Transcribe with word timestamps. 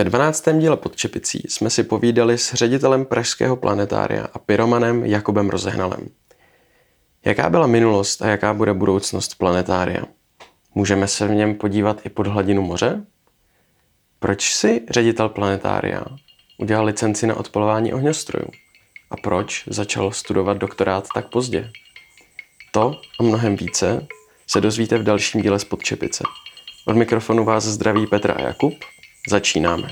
Ve 0.00 0.04
12. 0.04 0.48
díle 0.58 0.76
pod 0.76 0.96
Čepicí 0.96 1.42
jsme 1.48 1.70
si 1.70 1.82
povídali 1.82 2.38
s 2.38 2.54
ředitelem 2.54 3.04
Pražského 3.04 3.56
planetária 3.56 4.28
a 4.32 4.38
pyromanem 4.38 5.04
Jakubem 5.04 5.50
Rozehnalem. 5.50 6.08
Jaká 7.24 7.50
byla 7.50 7.66
minulost 7.66 8.22
a 8.22 8.26
jaká 8.26 8.54
bude 8.54 8.74
budoucnost 8.74 9.34
planetária? 9.34 10.02
Můžeme 10.74 11.06
se 11.06 11.26
v 11.26 11.30
něm 11.30 11.54
podívat 11.54 12.06
i 12.06 12.08
pod 12.08 12.26
hladinu 12.26 12.62
moře? 12.62 13.06
Proč 14.18 14.54
si 14.54 14.82
ředitel 14.90 15.28
planetária 15.28 16.04
udělal 16.58 16.84
licenci 16.84 17.26
na 17.26 17.36
odpalování 17.36 17.92
ohňostrojů? 17.92 18.50
A 19.10 19.16
proč 19.16 19.64
začal 19.66 20.12
studovat 20.12 20.56
doktorát 20.56 21.08
tak 21.14 21.30
pozdě? 21.30 21.70
To 22.72 23.00
a 23.20 23.22
mnohem 23.22 23.56
více 23.56 24.06
se 24.46 24.60
dozvíte 24.60 24.98
v 24.98 25.02
dalším 25.02 25.42
díle 25.42 25.58
z 25.58 25.64
Podčepice. 25.64 26.24
Od 26.86 26.96
mikrofonu 26.96 27.44
vás 27.44 27.64
zdraví 27.64 28.06
Petra 28.06 28.34
a 28.34 28.42
Jakub. 28.42 28.74
Začínáme. 29.28 29.88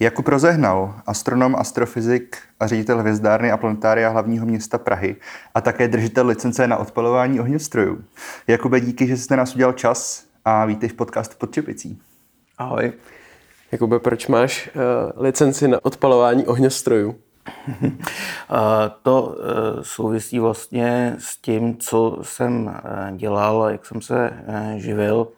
Jakub 0.00 0.28
Rozehnal, 0.28 1.00
astronom, 1.06 1.56
astrofyzik 1.56 2.36
a 2.60 2.66
ředitel 2.66 2.98
hvězdárny 2.98 3.50
a 3.50 3.56
planetária 3.56 4.08
hlavního 4.08 4.46
města 4.46 4.78
Prahy 4.78 5.16
a 5.54 5.60
také 5.60 5.88
držitel 5.88 6.26
licence 6.26 6.66
na 6.66 6.76
odpalování 6.76 7.40
ohňostrojů. 7.40 8.04
Jakube, 8.46 8.80
díky, 8.80 9.06
že 9.06 9.16
jste 9.16 9.36
nás 9.36 9.54
udělal 9.54 9.72
čas 9.72 10.24
a 10.44 10.64
vítej 10.64 10.88
v 10.88 10.94
podcastu 10.94 11.36
pod 11.38 11.52
Čepicí. 11.54 12.02
Ahoj. 12.58 12.92
Jakube, 13.72 13.98
proč 13.98 14.26
máš 14.26 14.70
uh, 14.74 15.22
licenci 15.22 15.68
na 15.68 15.84
odpalování 15.84 16.46
ohňostrojů? 16.46 17.16
to 19.02 19.36
eh, 19.38 19.84
souvisí 19.84 20.38
vlastně 20.38 21.16
s 21.18 21.36
tím, 21.36 21.76
co 21.76 22.18
jsem 22.22 22.68
eh, 22.68 23.12
dělal, 23.16 23.68
jak 23.70 23.86
jsem 23.86 24.02
se 24.02 24.44
živil. 24.76 25.28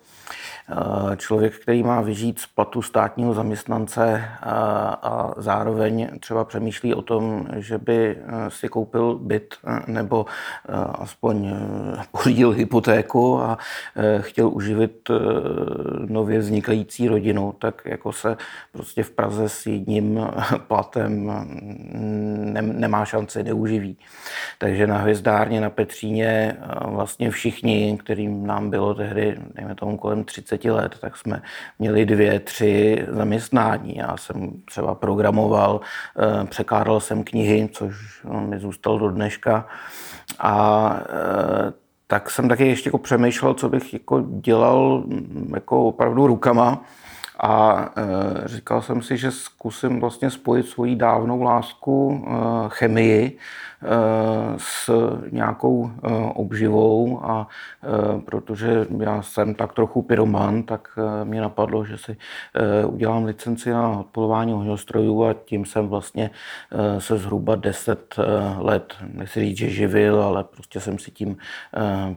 Eh, 0.68 1.16
člověk, 1.16 1.58
který 1.58 1.82
má 1.82 2.00
vyžít 2.00 2.38
z 2.38 2.46
platu 2.46 2.82
státního 2.82 3.34
zaměstnance 3.34 4.24
eh, 4.24 4.46
a 5.02 5.34
zároveň 5.36 6.08
třeba 6.20 6.44
přemýšlí 6.44 6.94
o 6.94 7.02
tom, 7.02 7.46
že 7.56 7.78
by 7.78 8.16
eh, 8.16 8.50
si 8.50 8.68
koupil 8.68 9.18
byt 9.18 9.54
nebo 9.86 10.26
aspoň 10.94 11.54
pořídil 12.12 12.50
hypotéku 12.50 13.40
a 13.40 13.58
chtěl 14.20 14.48
uživit 14.48 15.10
nově 16.06 16.38
vznikající 16.38 17.08
rodinu, 17.08 17.54
tak 17.58 17.82
jako 17.84 18.12
se 18.12 18.36
prostě 18.72 19.02
v 19.02 19.10
Praze 19.10 19.48
s 19.48 19.66
jedním 19.66 20.26
platem 20.68 21.32
nemá 22.62 23.04
šanci, 23.04 23.42
neuživí. 23.42 23.96
Takže 24.58 24.86
na 24.86 24.98
Hvězdárně, 24.98 25.60
na 25.60 25.70
Petříně 25.70 26.56
vlastně 26.84 27.30
všichni, 27.30 27.98
kterým 28.02 28.46
nám 28.46 28.70
bylo 28.70 28.94
tehdy, 28.94 29.38
dejme 29.54 29.74
tomu 29.74 29.96
kolem 29.96 30.24
30 30.24 30.53
30 30.58 30.70
let, 30.70 30.97
tak 31.00 31.16
jsme 31.16 31.42
měli 31.78 32.06
dvě, 32.06 32.41
tři 32.41 33.06
zaměstnání. 33.08 33.97
Já 33.97 34.16
jsem 34.16 34.52
třeba 34.64 34.94
programoval, 34.94 35.80
eh, 36.19 36.44
překládal 36.44 37.00
jsem 37.00 37.24
knihy, 37.24 37.69
což 37.72 38.24
no, 38.24 38.41
mi 38.41 38.58
zůstalo 38.58 38.98
do 38.98 39.11
dneška. 39.11 39.66
A 40.38 40.96
eh, 41.00 41.72
tak 42.06 42.30
jsem 42.30 42.48
taky 42.48 42.66
ještě 42.66 42.88
jako 42.88 42.98
přemýšlel, 42.98 43.55
co 43.55 43.69
bych 43.69 43.92
jako 43.92 44.24
dělal 44.28 45.02
mm, 45.06 45.52
jako 45.55 45.84
opravdu 45.84 46.27
rukama. 46.27 46.84
A 47.40 47.84
e, 47.96 48.48
říkal 48.48 48.82
jsem 48.82 49.02
si, 49.02 49.16
že 49.16 49.30
zkusím 49.30 50.00
vlastně 50.00 50.30
spojit 50.30 50.68
svoji 50.68 50.96
dávnou 50.96 51.42
lásku 51.42 52.24
e, 52.27 52.30
chemii 52.68 53.38
e, 53.82 53.88
s 54.56 54.90
nějakou 55.30 55.90
obživou 56.34 57.20
a 57.24 57.48
protože 58.24 58.86
já 59.00 59.22
jsem 59.22 59.55
tak 59.55 59.72
trochu 59.72 60.02
pyroman, 60.02 60.62
tak 60.62 60.88
mě 61.24 61.40
napadlo, 61.40 61.84
že 61.84 61.98
si 61.98 62.17
udělám 62.86 63.24
licenci 63.24 63.70
na 63.70 63.98
odpolování 63.98 64.55
ohňostrojů 64.55 65.24
a 65.24 65.34
tím 65.34 65.64
jsem 65.64 65.89
vlastně 65.89 66.30
se 66.98 67.18
zhruba 67.18 67.55
10 67.55 68.14
e, 68.18 68.22
let, 68.58 68.95
nechci 69.12 69.40
říct, 69.40 69.58
že 69.58 69.70
živil, 69.70 70.22
ale 70.22 70.45
prostě 70.45 70.80
jsem 70.80 70.98
si 70.98 71.11
tím 71.11 71.36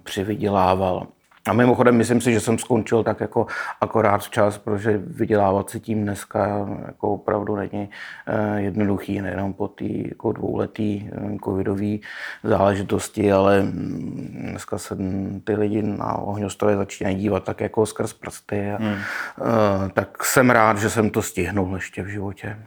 přivydělával. 0.03 1.07
A 1.47 1.53
mimochodem, 1.53 1.97
myslím 1.97 2.21
si, 2.21 2.33
že 2.33 2.39
jsem 2.39 2.57
skončil 2.57 3.03
tak 3.03 3.19
jako 3.19 3.47
akorát 3.81 4.17
včas, 4.17 4.57
protože 4.57 4.97
vydělávat 4.97 5.69
si 5.69 5.79
tím 5.79 6.03
dneska 6.03 6.67
jako 6.85 7.13
opravdu 7.13 7.55
není 7.55 7.89
eh, 8.27 8.61
jednoduchý, 8.61 9.21
nejenom 9.21 9.53
po 9.53 9.67
té 9.67 9.85
jako 9.85 10.31
dvouletý 10.31 11.09
eh, 11.11 11.37
covidové 11.43 11.97
záležitosti, 12.43 13.31
ale 13.31 13.61
mm, 13.61 14.47
dneska 14.49 14.77
se 14.77 14.97
ty 15.43 15.55
lidi 15.55 15.81
na 15.81 16.15
ohňostroje 16.15 16.77
začínají 16.77 17.15
dívat 17.15 17.43
tak 17.43 17.61
jako 17.61 17.85
skrz 17.85 18.13
prsty. 18.13 18.71
A, 18.71 18.77
hmm. 18.77 18.95
Eh, 18.95 19.89
tak 19.93 20.23
jsem 20.23 20.49
rád, 20.49 20.77
že 20.77 20.89
jsem 20.89 21.09
to 21.09 21.21
stihnul 21.21 21.75
ještě 21.75 22.03
v 22.03 22.07
životě. 22.07 22.57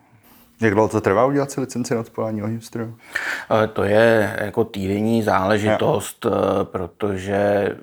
Jak 0.61 0.75
dlouho 0.75 0.89
to 0.89 1.01
trvá 1.01 1.25
udělat 1.25 1.51
si 1.51 1.61
licenci 1.61 1.95
na 1.95 2.01
odpalání 2.01 2.43
ohňostrojů? 2.43 2.97
To 3.73 3.85
je 3.85 4.37
jako 4.41 4.65
týdenní 4.65 5.23
záležitost, 5.23 6.25
ja. 6.25 6.31
Eh, 6.31 6.65
protože 6.65 7.35
eh, 7.35 7.77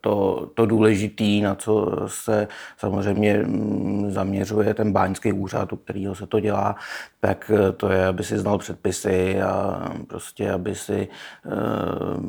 to, 0.00 0.48
to 0.54 0.66
důležité, 0.66 1.40
na 1.42 1.54
co 1.54 1.96
se 2.06 2.48
samozřejmě 2.76 3.38
mm, 3.38 4.10
zaměřuje 4.10 4.74
ten 4.74 4.92
báňský 4.92 5.32
úřad, 5.32 5.72
u 5.72 5.76
kterého 5.76 6.14
se 6.14 6.26
to 6.26 6.40
dělá, 6.40 6.76
tak 7.20 7.50
eh, 7.54 7.72
to 7.72 7.88
je, 7.88 8.06
aby 8.06 8.24
si 8.24 8.38
znal 8.38 8.58
předpisy 8.58 9.42
a 9.42 9.82
prostě, 10.06 10.50
aby 10.50 10.74
si 10.74 11.08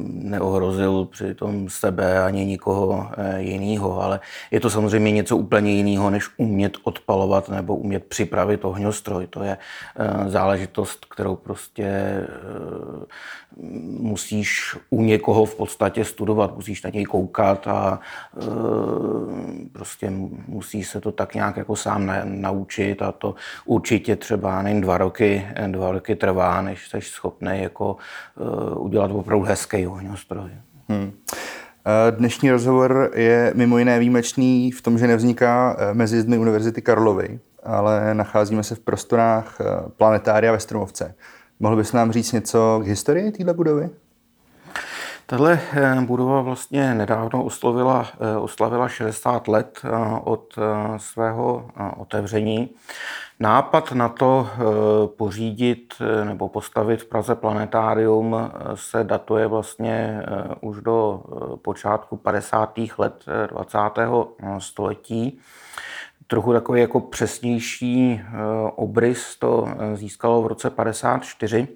neohrozil 0.03 1.06
při 1.06 1.34
tom 1.34 1.69
sebe 1.69 2.24
ani 2.24 2.46
nikoho 2.46 3.12
jiného. 3.38 4.02
Ale 4.02 4.19
je 4.52 4.59
to 4.59 4.69
samozřejmě 4.69 5.12
něco 5.12 5.38
úplně 5.38 5.72
jiného, 5.72 6.09
než 6.09 6.29
umět 6.38 6.78
odpalovat 6.84 7.50
nebo 7.50 7.75
umět 7.75 8.03
připravit 8.03 8.66
ohňostroj. 8.66 9.28
To 9.28 9.44
je 9.44 9.58
Eh, 9.59 9.59
záležitost, 10.28 11.06
kterou 11.06 11.36
prostě 11.36 11.84
eh, 11.84 12.25
musíš 14.00 14.78
u 14.90 15.02
někoho 15.02 15.46
v 15.46 15.56
podstatě 15.56 16.06
studovat, 16.06 16.56
musíš 16.56 16.84
na 16.84 16.90
něj 16.90 17.06
koukat 17.06 17.68
a 17.68 18.00
eh, 18.38 18.46
prostě 19.72 20.09
musíš 20.47 20.88
se 20.88 21.02
to 21.02 21.12
tak 21.12 21.36
nějak 21.36 21.58
jako 21.58 21.75
sám 21.75 22.12
naučit 22.24 23.02
a 23.02 23.12
to 23.12 23.36
určitě 23.66 24.16
třeba 24.16 24.62
nejen 24.62 24.81
dva 24.81 24.97
roky, 24.97 25.47
dva 25.68 25.91
roky 25.91 26.16
trvá, 26.16 26.62
než 26.62 26.90
jsi 26.90 27.02
schopný 27.02 27.62
jako 27.62 27.97
udělat 28.76 29.12
opravdu 29.12 29.46
hezký 29.46 29.88
ohňostroj. 29.88 30.50
Hmm. 30.90 31.12
Dnešní 32.12 32.52
rozhovor 32.52 33.12
je 33.16 33.53
mimo 33.56 33.78
jiné 33.78 34.00
výjimečný 34.00 34.72
v 34.72 34.81
tom, 34.81 34.97
že 34.97 35.08
nevzniká 35.08 35.78
mezi 35.94 36.22
zdmi 36.22 36.38
Univerzity 36.38 36.81
Karlovy, 36.81 37.40
ale 37.64 38.14
nacházíme 38.14 38.64
se 38.64 38.75
v 38.75 38.80
prostorách 38.80 39.58
eh, 39.62 39.66
planetária 39.97 40.52
ve 40.52 40.59
Stromovce. 40.59 41.16
Mohl 41.59 41.75
bys 41.75 41.94
nám 41.94 42.12
říct 42.12 42.31
něco 42.31 42.80
k 42.84 42.88
historii 42.88 43.31
této 43.31 43.53
budovy? 43.53 43.90
Tahle 45.25 45.59
eh, 45.74 46.02
budova 46.02 46.42
vlastně 46.42 46.94
nedávno 46.94 47.44
oslavila, 47.44 48.08
eh, 48.20 48.38
oslavila 48.38 48.88
60 48.88 49.47
let 49.47 49.81
od 50.24 50.56
svého 50.97 51.70
otevření. 51.97 52.70
Nápad 53.42 53.91
na 53.91 54.09
to 54.09 54.47
pořídit 55.18 55.94
nebo 56.24 56.50
postavit 56.50 57.02
v 57.02 57.06
Praze 57.06 57.36
planetárium 57.36 58.52
se 58.76 59.03
datuje 59.03 59.47
vlastně 59.47 60.24
už 60.62 60.81
do 60.81 61.24
počátku 61.62 62.18
50. 62.18 62.78
let 62.97 63.26
20. 63.50 63.78
století 64.58 65.40
trochu 66.29 66.53
takový 66.53 66.81
jako 66.81 67.00
přesnější 67.00 68.22
eh, 68.23 68.31
obrys 68.75 69.35
to 69.40 69.67
eh, 69.67 69.95
získalo 69.95 70.41
v 70.41 70.47
roce 70.47 70.69
54 70.69 71.67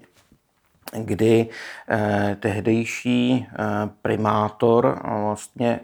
kdy 0.92 1.48
eh, 1.88 2.36
tehdejší 2.40 3.46
eh, 3.48 3.64
primátor 4.02 5.00
eh, 5.04 5.08
vlastně 5.08 5.80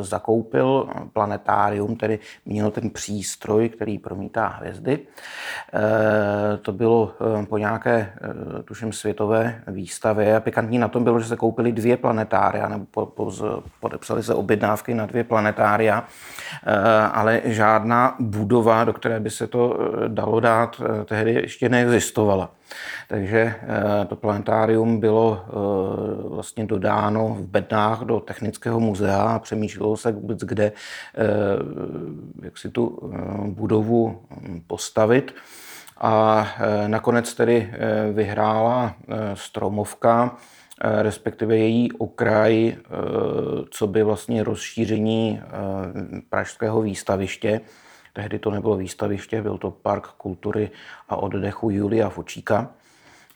zakoupil 0.00 0.88
planetárium, 1.12 1.96
tedy 1.96 2.18
měl 2.46 2.70
ten 2.70 2.90
přístroj, 2.90 3.68
který 3.68 3.98
promítá 3.98 4.46
hvězdy. 4.46 4.98
To 6.62 6.72
bylo 6.72 7.14
po 7.48 7.58
nějaké, 7.58 8.12
tuším, 8.64 8.92
světové 8.92 9.62
výstavě 9.66 10.36
a 10.36 10.40
pikantní 10.40 10.78
na 10.78 10.88
tom 10.88 11.04
bylo, 11.04 11.20
že 11.20 11.28
se 11.28 11.36
koupili 11.36 11.72
dvě 11.72 11.96
planetária, 11.96 12.68
nebo 12.68 12.84
po, 12.90 13.06
po, 13.06 13.32
podepsali 13.80 14.22
se 14.22 14.34
objednávky 14.34 14.94
na 14.94 15.06
dvě 15.06 15.24
planetária, 15.24 16.04
ale 17.12 17.40
žádná 17.44 18.16
budova, 18.20 18.84
do 18.84 18.92
které 18.92 19.20
by 19.20 19.30
se 19.30 19.46
to 19.46 19.78
dalo 20.08 20.40
dát, 20.40 20.82
eh, 20.84 21.04
tehdy 21.04 21.32
ještě 21.32 21.68
neexistovala. 21.68 22.50
Takže 23.08 23.38
eh, 23.38 24.04
to 24.04 24.16
planetárium 24.16 25.00
bylo 25.00 25.44
eh, 25.44 25.52
vlastně 26.28 26.66
dodáno 26.66 27.28
v 27.28 27.46
Bednách 27.46 28.00
do 28.00 28.20
Technického 28.20 28.80
muzea 28.80 29.22
a 29.22 29.38
přemýšlelo 29.38 29.96
se 29.96 30.12
vůbec, 30.12 30.38
kde 30.40 30.64
eh, 30.64 31.22
jak 32.42 32.58
si 32.58 32.70
tu 32.70 33.12
budovu 33.46 34.22
hm, 34.30 34.62
postavit. 34.66 35.34
a 36.04 36.48
nakonec 36.86 37.34
tedy 37.34 37.72
vyhrála 38.12 38.94
Stromovka, 39.34 40.36
respektive 40.80 41.56
její 41.56 41.92
okraj, 41.92 42.76
co 43.70 43.86
by 43.86 44.02
vlastně 44.02 44.44
rozšíření 44.44 45.42
pražského 46.28 46.82
výstaviště. 46.82 47.60
Tehdy 48.12 48.38
to 48.38 48.50
nebylo 48.50 48.76
výstaviště, 48.76 49.42
byl 49.42 49.58
to 49.58 49.70
park 49.70 50.06
kultury 50.06 50.70
a 51.08 51.16
oddechu 51.16 51.70
Julia 51.70 52.08
Fučíka. 52.08 52.70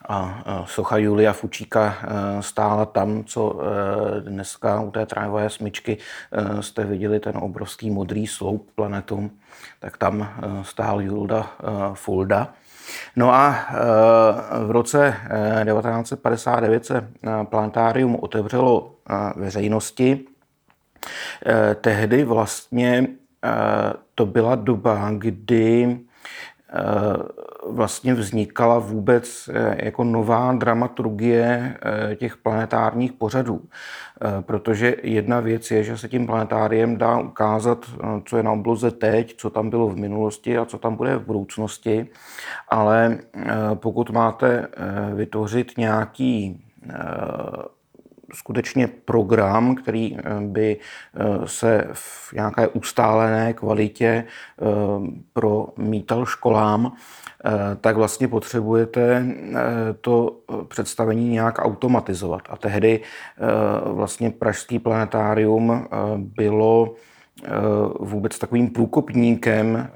A 0.08 0.43
socha 0.67 0.96
Julia 0.96 1.32
Fučíka 1.32 1.96
e, 2.02 2.43
stála 2.43 2.84
tam, 2.87 3.25
co 3.25 3.61
e, 3.61 4.20
dneska 4.20 4.81
u 4.81 4.90
té 4.90 5.06
trájové 5.06 5.50
smyčky 5.50 5.99
e, 6.32 6.62
jste 6.62 6.84
viděli 6.84 7.20
ten 7.20 7.37
obrovský 7.37 7.90
modrý 7.90 8.26
sloup 8.26 8.70
planetum, 8.75 9.31
tak 9.81 9.96
tam 9.96 10.28
stál 10.62 11.00
Julda 11.00 11.50
Fulda. 11.94 12.55
No 13.17 13.34
a 13.34 13.67
v 14.67 14.70
roce 14.70 15.17
1959 15.64 16.87
se 16.87 17.08
planetárium 17.44 18.17
otevřelo 18.20 18.94
veřejnosti. 19.37 20.25
Tehdy 21.81 22.25
vlastně 22.25 23.06
to 24.16 24.26
byla 24.26 24.54
doba, 24.54 25.10
kdy 25.18 25.98
vlastně 27.66 28.14
vznikala 28.14 28.78
vůbec 28.78 29.50
eh, 29.52 29.84
jako 29.84 30.04
nová 30.04 30.52
dramaturgie 30.52 31.76
eh, 32.10 32.16
těch 32.16 32.36
planetárních 32.36 33.12
pořadů. 33.12 33.60
Eh, 33.62 34.42
protože 34.42 34.96
jedna 35.02 35.40
věc 35.40 35.70
je, 35.70 35.84
že 35.84 35.98
se 35.98 36.08
tím 36.08 36.26
planetáriem 36.26 36.96
dá 36.96 37.18
ukázat, 37.18 37.86
co 38.24 38.36
je 38.36 38.42
na 38.42 38.52
obloze 38.52 38.90
teď, 38.90 39.36
co 39.36 39.50
tam 39.50 39.70
bylo 39.70 39.88
v 39.88 39.96
minulosti 39.96 40.58
a 40.58 40.64
co 40.64 40.78
tam 40.78 40.96
bude 40.96 41.16
v 41.16 41.26
budoucnosti, 41.26 42.06
ale 42.68 43.18
pokud 43.74 44.10
máte 44.10 44.68
vytvořit 45.14 45.78
nějaký 45.78 46.64
skutečně 48.36 48.88
program, 48.88 49.74
který 49.74 50.16
by 50.40 50.76
se 51.44 51.88
v 51.92 52.32
nějaké 52.32 52.68
ustálené 52.68 53.52
kvalitě 53.52 54.24
promítal 55.32 56.26
školám, 56.26 56.92
Eh, 57.46 57.76
tak 57.80 57.96
vlastně 57.96 58.28
potřebujete 58.28 59.24
eh, 59.26 59.56
to 60.00 60.36
představení 60.68 61.28
nějak 61.28 61.58
automatizovat. 61.58 62.42
A 62.50 62.56
tehdy 62.56 63.00
eh, 63.00 63.44
vlastně 63.84 64.30
Pražský 64.30 64.78
planetárium 64.78 65.88
bylo 66.16 66.94
vůbec 68.00 68.38
takovým 68.38 68.70
průkopníkem 68.70 69.90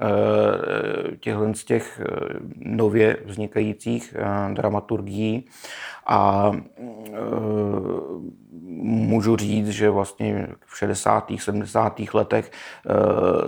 těchto 1.19 1.53
z 1.53 1.63
těch 1.63 2.01
nově 2.59 3.17
vznikajících 3.25 4.15
dramaturgií 4.53 5.45
a 6.07 6.51
můžu 8.81 9.35
říct, 9.35 9.69
že 9.69 9.89
vlastně 9.89 10.47
v 10.65 10.77
60. 10.77 11.31
70. 11.37 12.01
letech 12.13 12.51
eh, 12.51 12.91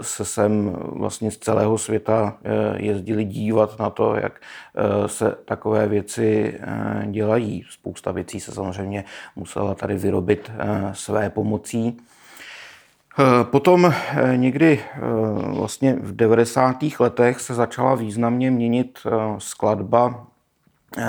se 0.01 0.25
sem 0.25 0.75
vlastně 0.79 1.31
z 1.31 1.37
celého 1.37 1.77
světa 1.77 2.37
eh, 2.43 2.83
jezdili 2.83 3.23
dívat 3.23 3.79
na 3.79 3.89
to, 3.89 4.15
jak 4.15 4.41
eh, 4.41 5.07
se 5.07 5.35
takové 5.45 5.87
věci 5.87 6.59
dělají. 7.05 7.65
Spousta 7.69 8.11
věcí 8.11 8.39
se 8.39 8.51
samozřejmě 8.51 9.03
musela 9.35 9.75
tady 9.75 9.95
vyrobit 9.95 10.51
své 10.91 11.29
pomocí. 11.29 11.97
Potom 13.43 13.93
někdy 14.35 14.79
vlastně 15.47 15.93
v 15.93 16.15
90. 16.15 16.75
letech 16.99 17.41
se 17.41 17.53
začala 17.53 17.95
významně 17.95 18.51
měnit 18.51 18.99
skladba 19.37 20.27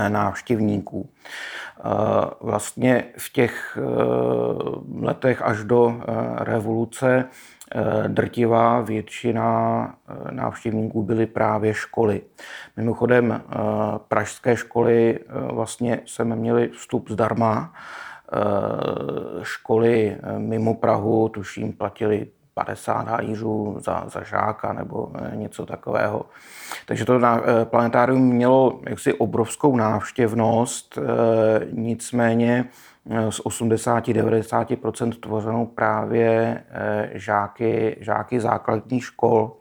návštěvníků. 0.08 1.08
Vlastně 2.40 3.04
v 3.18 3.32
těch 3.32 3.78
eh, 3.78 5.06
letech 5.06 5.42
až 5.42 5.64
do 5.64 5.96
eh, 6.00 6.04
revoluce 6.44 7.24
eh, 7.74 8.08
drtivá 8.08 8.80
většina 8.80 9.94
návštěvníků 10.30 11.02
byly 11.02 11.26
právě 11.26 11.74
školy. 11.74 12.22
Mimochodem, 12.76 13.42
pražské 14.08 14.56
školy 14.56 15.18
vlastně 15.52 16.00
jsme 16.06 16.36
měli 16.36 16.68
vstup 16.68 17.10
zdarma. 17.10 17.72
Školy 19.42 20.16
mimo 20.38 20.74
Prahu, 20.74 21.28
tuším, 21.28 21.72
platili 21.72 22.26
50 22.54 23.08
hajířů 23.08 23.76
za, 23.78 24.04
za 24.06 24.22
žáka 24.22 24.72
nebo 24.72 25.12
eh, 25.14 25.36
něco 25.36 25.66
takového. 25.66 26.24
Takže 26.86 27.04
to 27.04 27.20
eh, 27.24 27.64
planetárium 27.64 28.28
mělo 28.28 28.80
jaksi 28.88 29.14
obrovskou 29.14 29.76
návštěvnost, 29.76 30.98
eh, 30.98 31.66
nicméně 31.72 32.64
z 33.30 33.40
80-90% 33.40 35.12
tvořenou 35.20 35.66
právě 35.66 36.62
žáky, 37.12 37.96
žáky 38.00 38.40
základních 38.40 39.04
škol. 39.04 39.52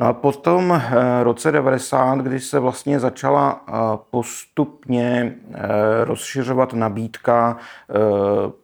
No 0.00 0.06
a 0.06 0.12
potom 0.12 0.72
eh, 0.72 1.24
roce 1.24 1.52
90, 1.52 2.18
kdy 2.18 2.40
se 2.40 2.58
vlastně 2.58 3.00
začala 3.00 3.64
eh, 3.68 3.72
postupně 4.10 5.34
eh, 5.54 5.58
rozšiřovat 6.04 6.72
nabídka 6.72 7.56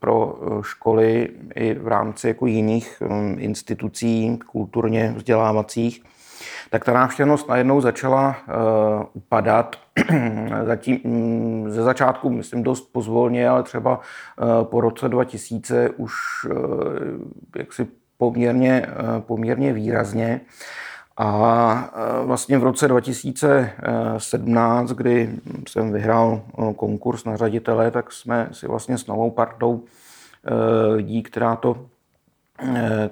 pro 0.01 0.39
školy 0.63 1.29
i 1.55 1.75
v 1.75 1.89
rámci 1.89 2.29
jako 2.29 2.47
jiných 2.47 3.03
hm, 3.03 3.37
institucí 3.39 4.39
kulturně 4.47 5.15
vzdělávacích, 5.17 6.03
tak 6.71 6.85
ta 6.85 6.93
návštěvnost 6.93 7.49
najednou 7.49 7.81
začala 7.81 8.37
upadat. 9.13 9.77
Zatím 10.65 11.01
hm, 11.05 11.65
ze 11.69 11.83
začátku, 11.83 12.31
myslím, 12.31 12.63
dost 12.63 12.93
pozvolně, 12.93 13.49
ale 13.49 13.63
třeba 13.63 14.01
po 14.63 14.81
roce 14.81 15.09
2000 15.09 15.91
už 15.91 16.13
jaksi 17.57 17.87
poměrně, 18.19 18.87
poměrně 19.21 19.73
výrazně. 19.73 20.41
A 21.17 21.91
e, 22.23 22.27
vlastně 22.27 22.59
v 22.59 22.63
roce 22.63 22.89
2017, 22.89 24.91
kdy 24.91 25.31
jsem 25.69 25.93
vyhrál 25.93 26.43
e, 26.43 26.75
konkurs 26.75 27.25
na 27.25 27.37
ředitele, 27.37 27.91
tak 27.91 28.13
jsme 28.13 28.49
si 28.53 28.67
vlastně 28.67 28.99
s 28.99 29.07
novou 29.07 29.31
partou 29.31 29.85
lidí, 30.95 31.23
která 31.23 31.57
to 31.57 31.87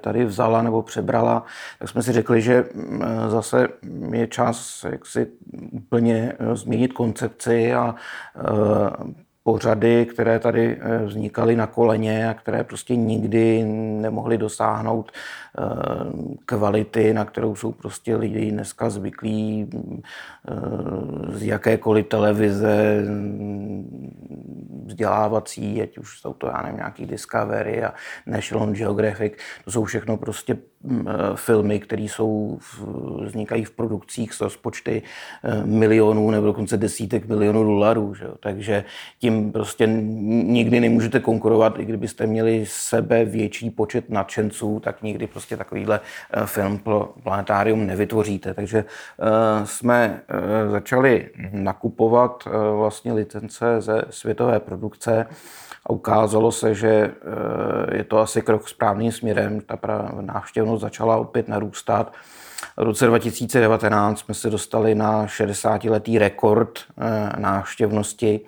tady 0.01 0.25
vzala 0.25 0.62
nebo 0.62 0.83
přebrala, 0.83 1.45
tak 1.79 1.89
jsme 1.89 2.03
si 2.03 2.12
řekli, 2.12 2.43
že 2.43 2.65
zase 3.29 3.69
je 4.12 4.27
čas 4.27 4.85
jak 4.91 5.06
si 5.06 5.27
úplně 5.73 6.33
změnit 6.53 6.93
koncepci 6.93 7.75
a 7.75 7.95
pořady, 9.44 10.06
které 10.06 10.38
tady 10.38 10.79
vznikaly 11.06 11.56
na 11.56 11.67
koleně 11.67 12.29
a 12.29 12.34
které 12.34 12.65
prostě 12.65 12.96
nikdy 12.96 13.65
nemohly 14.01 14.39
dosáhnout 14.39 15.13
Eh, 15.58 16.05
kvality, 16.46 17.15
na 17.15 17.24
kterou 17.24 17.55
jsou 17.55 17.72
prostě 17.72 18.17
lidi 18.17 18.51
dneska 18.51 18.91
zvyklí 18.91 19.70
eh, 19.72 21.39
z 21.39 21.43
jakékoliv 21.43 22.06
televize 22.06 23.03
vzdělávací, 24.86 25.82
ať 25.82 25.98
už 25.98 26.20
jsou 26.20 26.32
to, 26.32 26.46
já 26.46 26.63
nevím, 26.63 26.77
nějaký 26.77 27.06
Discovery 27.06 27.84
a 27.84 27.94
National 28.27 28.67
Geographic, 28.67 29.32
to 29.65 29.70
jsou 29.70 29.84
všechno 29.84 30.17
prostě 30.17 30.56
mm, 30.82 31.08
eh, 31.08 31.13
filmy, 31.34 31.81
které 31.81 32.03
jsou, 32.03 32.58
vznikají 33.24 33.65
v 33.65 33.70
produkcích 33.70 34.34
s 34.34 34.41
rozpočty 34.41 35.03
milionů 35.65 36.31
nebo 36.31 36.46
dokonce 36.46 36.77
desítek 36.77 37.29
milionů 37.29 37.65
dolarů. 37.65 38.15
Že 38.15 38.24
jo? 38.24 38.34
Takže 38.41 38.84
tím 39.19 39.33
prostě 39.53 39.86
nikdy 39.86 40.81
nemůžete 40.81 41.20
konkurovat, 41.20 41.79
i 41.79 41.84
kdybyste 41.84 42.26
měli 42.26 42.64
sebe 42.69 43.24
větší 43.24 43.70
počet 43.70 44.10
nadšenců, 44.10 44.81
tak 44.81 45.03
nikdy 45.03 45.26
prostě 45.26 45.44
prostě 45.44 45.56
takovýhle 45.56 46.00
eh, 46.32 46.46
film 46.46 46.79
pro 46.79 47.14
planetárium 47.22 47.86
nevytvoříte. 47.86 48.55
Takže 48.55 48.79
eh, 48.79 49.67
jsme 49.67 50.20
eh, 50.29 50.70
začali 50.70 51.31
nakupovat 51.53 52.48
vlastně 52.76 53.12
licence 53.12 53.81
ze 53.81 54.03
světové 54.10 54.60
produkce 54.60 55.26
a 55.86 55.91
ukázalo 55.91 56.53
se, 56.53 56.74
že 56.74 57.14
je 57.93 58.05
to 58.05 58.19
asi 58.19 58.43
krok 58.43 58.69
správným 58.69 59.12
směrem. 59.12 59.60
Ta 59.60 59.79
návštěvnost 60.20 60.82
začala 60.82 61.17
opět 61.17 61.48
narůstat. 61.48 62.12
V 62.77 62.83
roce 62.83 63.06
2019 63.06 64.21
jsme 64.21 64.35
se 64.35 64.51
dostali 64.51 64.94
na 64.94 65.27
60-letý 65.27 66.19
rekord 66.19 66.79
návštěvnosti 67.39 68.41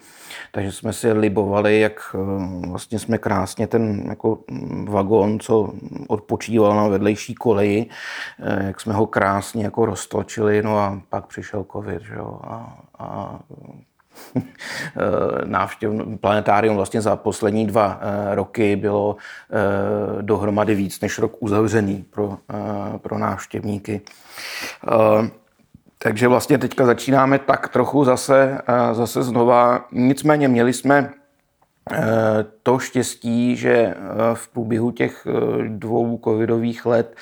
takže 0.53 0.73
jsme 0.73 0.93
si 0.93 1.13
libovali, 1.13 1.81
jak 1.81 2.15
eh, 2.15 2.69
vlastně 2.69 2.99
jsme 2.99 3.19
krásně 3.19 3.67
ten 3.67 4.05
jako 4.09 4.39
vagon, 4.89 5.41
co 5.41 5.73
odpočíval 6.09 6.77
na 6.77 6.89
vedlejší 6.89 7.35
koleji, 7.35 7.87
eh, 8.41 8.67
jak 8.67 8.81
jsme 8.81 8.95
ho 8.95 9.07
krásně 9.07 9.65
jako 9.65 9.87
roztočili, 9.87 10.63
no 10.63 10.79
a 10.79 11.01
pak 11.09 11.27
přišel 11.27 11.67
covid, 11.73 12.03
že 12.03 12.15
jo, 12.15 12.41
a, 12.45 12.79
a 12.99 13.41
eh, 13.51 13.96
návštěv 15.45 15.93
planetárium 16.21 16.77
vlastně 16.77 17.01
za 17.01 17.17
poslední 17.17 17.67
dva 17.67 18.01
roky 18.31 18.77
bylo 18.77 19.17
dohromady 20.21 20.75
víc 20.75 21.01
než 21.01 21.19
rok 21.19 21.33
uzavřený 21.41 22.05
pro, 22.11 22.39
pro 22.97 23.19
návštěvníky. 23.19 24.01
Takže 25.99 26.29
vlastně 26.29 26.59
teďka 26.59 26.87
začínáme 26.87 27.39
tak 27.39 27.69
trochu 27.69 28.05
zase, 28.05 28.61
zase 28.93 29.23
znova. 29.23 29.85
Nicméně 29.93 30.49
měli 30.49 30.73
jsme 30.73 31.11
to 32.63 32.79
štěstí, 32.79 33.57
že 33.57 33.95
v 34.35 34.49
průběhu 34.49 34.91
těch 34.91 35.27
dvou 35.69 36.21
covidových 36.25 36.87
let 36.87 37.17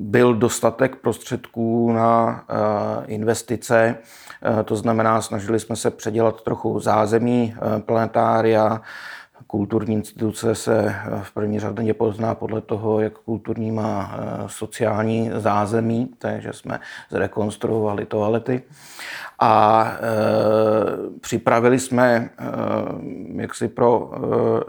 byl 0.00 0.34
dostatek 0.34 0.96
prostředků 0.96 1.92
na 1.92 2.44
investice, 3.06 3.96
to 4.64 4.76
znamená, 4.76 5.22
snažili 5.22 5.60
jsme 5.60 5.76
se 5.76 5.90
předělat 5.90 6.40
trochu 6.40 6.80
zázemí 6.80 7.54
planetária, 7.86 8.80
Kulturní 9.50 9.94
instituce 9.94 10.54
se 10.54 10.94
v 11.22 11.34
první 11.34 11.60
řadě 11.60 11.94
pozná 11.94 12.34
podle 12.34 12.60
toho, 12.60 13.00
jak 13.00 13.18
kulturní 13.18 13.72
má 13.72 14.18
sociální 14.46 15.30
zázemí, 15.34 16.10
takže 16.18 16.52
jsme 16.52 16.80
zrekonstruovali 17.10 18.06
toalety. 18.06 18.62
A 19.38 19.84
e, 19.92 21.18
připravili 21.20 21.78
jsme 21.78 22.16
e, 22.16 22.30
jaksi 23.42 23.68
pro 23.68 24.10
e, 24.12 24.18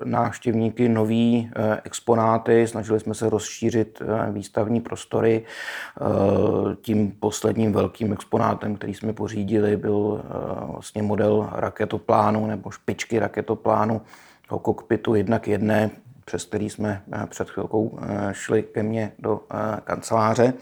návštěvníky 0.06 0.90
nový 0.90 1.52
e, 1.56 1.82
exponáty, 1.84 2.68
snažili 2.68 3.00
jsme 3.00 3.14
se 3.14 3.30
rozšířit 3.30 4.02
e, 4.02 4.32
výstavní 4.32 4.82
prostory. 4.82 5.46
E, 5.46 6.76
tím 6.76 7.12
posledním 7.20 7.74
velkým 7.74 8.14
exponátem, 8.14 8.76
který 8.76 8.94
jsme 8.94 9.14
pořídili, 9.14 9.78
byl 9.78 10.22
e, 10.24 10.72
vlastně 10.72 11.04
model 11.04 11.50
raketoplánu 11.52 12.48
nebo 12.48 12.72
špičky 12.72 13.20
raketoplánu 13.20 14.02
toho 14.51 14.60
kokpitu 14.60 15.15
jedna 15.15 15.39
k 15.39 15.48
jedné, 15.48 15.89
přes 16.25 16.46
který 16.46 16.70
jsme 16.70 17.01
e, 17.24 17.27
před 17.27 17.50
chvilkou 17.50 18.00
e, 18.01 18.34
šli 18.34 18.63
ke 18.63 18.84
mně 18.84 19.12
do 19.20 19.39
e, 19.39 19.81
kanceláře. 19.84 20.53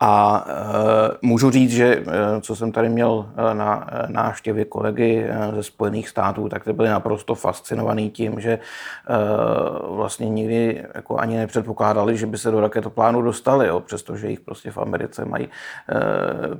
A 0.00 0.44
e, 0.46 1.18
můžu 1.22 1.50
říct, 1.50 1.70
že 1.70 1.86
e, 1.86 2.40
co 2.40 2.56
jsem 2.56 2.72
tady 2.72 2.88
měl 2.88 3.30
e, 3.36 3.54
na 3.54 3.86
návštěvě 4.06 4.64
kolegy 4.64 5.26
ze 5.54 5.62
Spojených 5.62 6.08
států, 6.08 6.48
tak 6.48 6.64
ty 6.64 6.72
byli 6.72 6.88
naprosto 6.88 7.34
fascinovaný 7.34 8.10
tím, 8.10 8.40
že 8.40 8.58
vlastně 9.90 10.28
nikdy 10.28 10.84
jako 10.94 11.16
ani 11.16 11.36
nepředpokládali, 11.36 12.16
že 12.16 12.26
by 12.26 12.38
se 12.38 12.50
do 12.50 12.60
raketoplánu 12.60 13.22
dostali, 13.22 13.66
jo, 13.66 13.80
přestože 13.80 14.30
jich 14.30 14.40
prostě 14.40 14.70
v 14.70 14.78
Americe 14.78 15.24
mají 15.24 15.48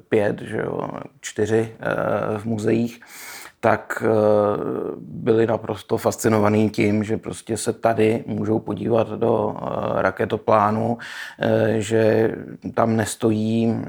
pět, 0.09 0.43
že 0.43 0.59
jo, 0.59 0.89
čtyři 1.21 1.77
v 2.39 2.45
muzeích 2.45 3.01
tak 3.61 4.03
eh, 4.07 4.09
byli 4.99 5.47
naprosto 5.47 5.97
fascinovaní 5.97 6.71
tím, 6.71 7.05
že 7.05 7.17
prostě 7.17 7.57
se 7.57 7.73
tady 7.73 8.25
můžou 8.27 8.59
podívat 8.59 9.09
do 9.09 9.57
eh, 9.57 10.03
raketoplánu, 10.03 10.99
eh, 11.39 11.81
že 11.81 12.35
tam 12.75 12.97
nestojí 12.97 13.85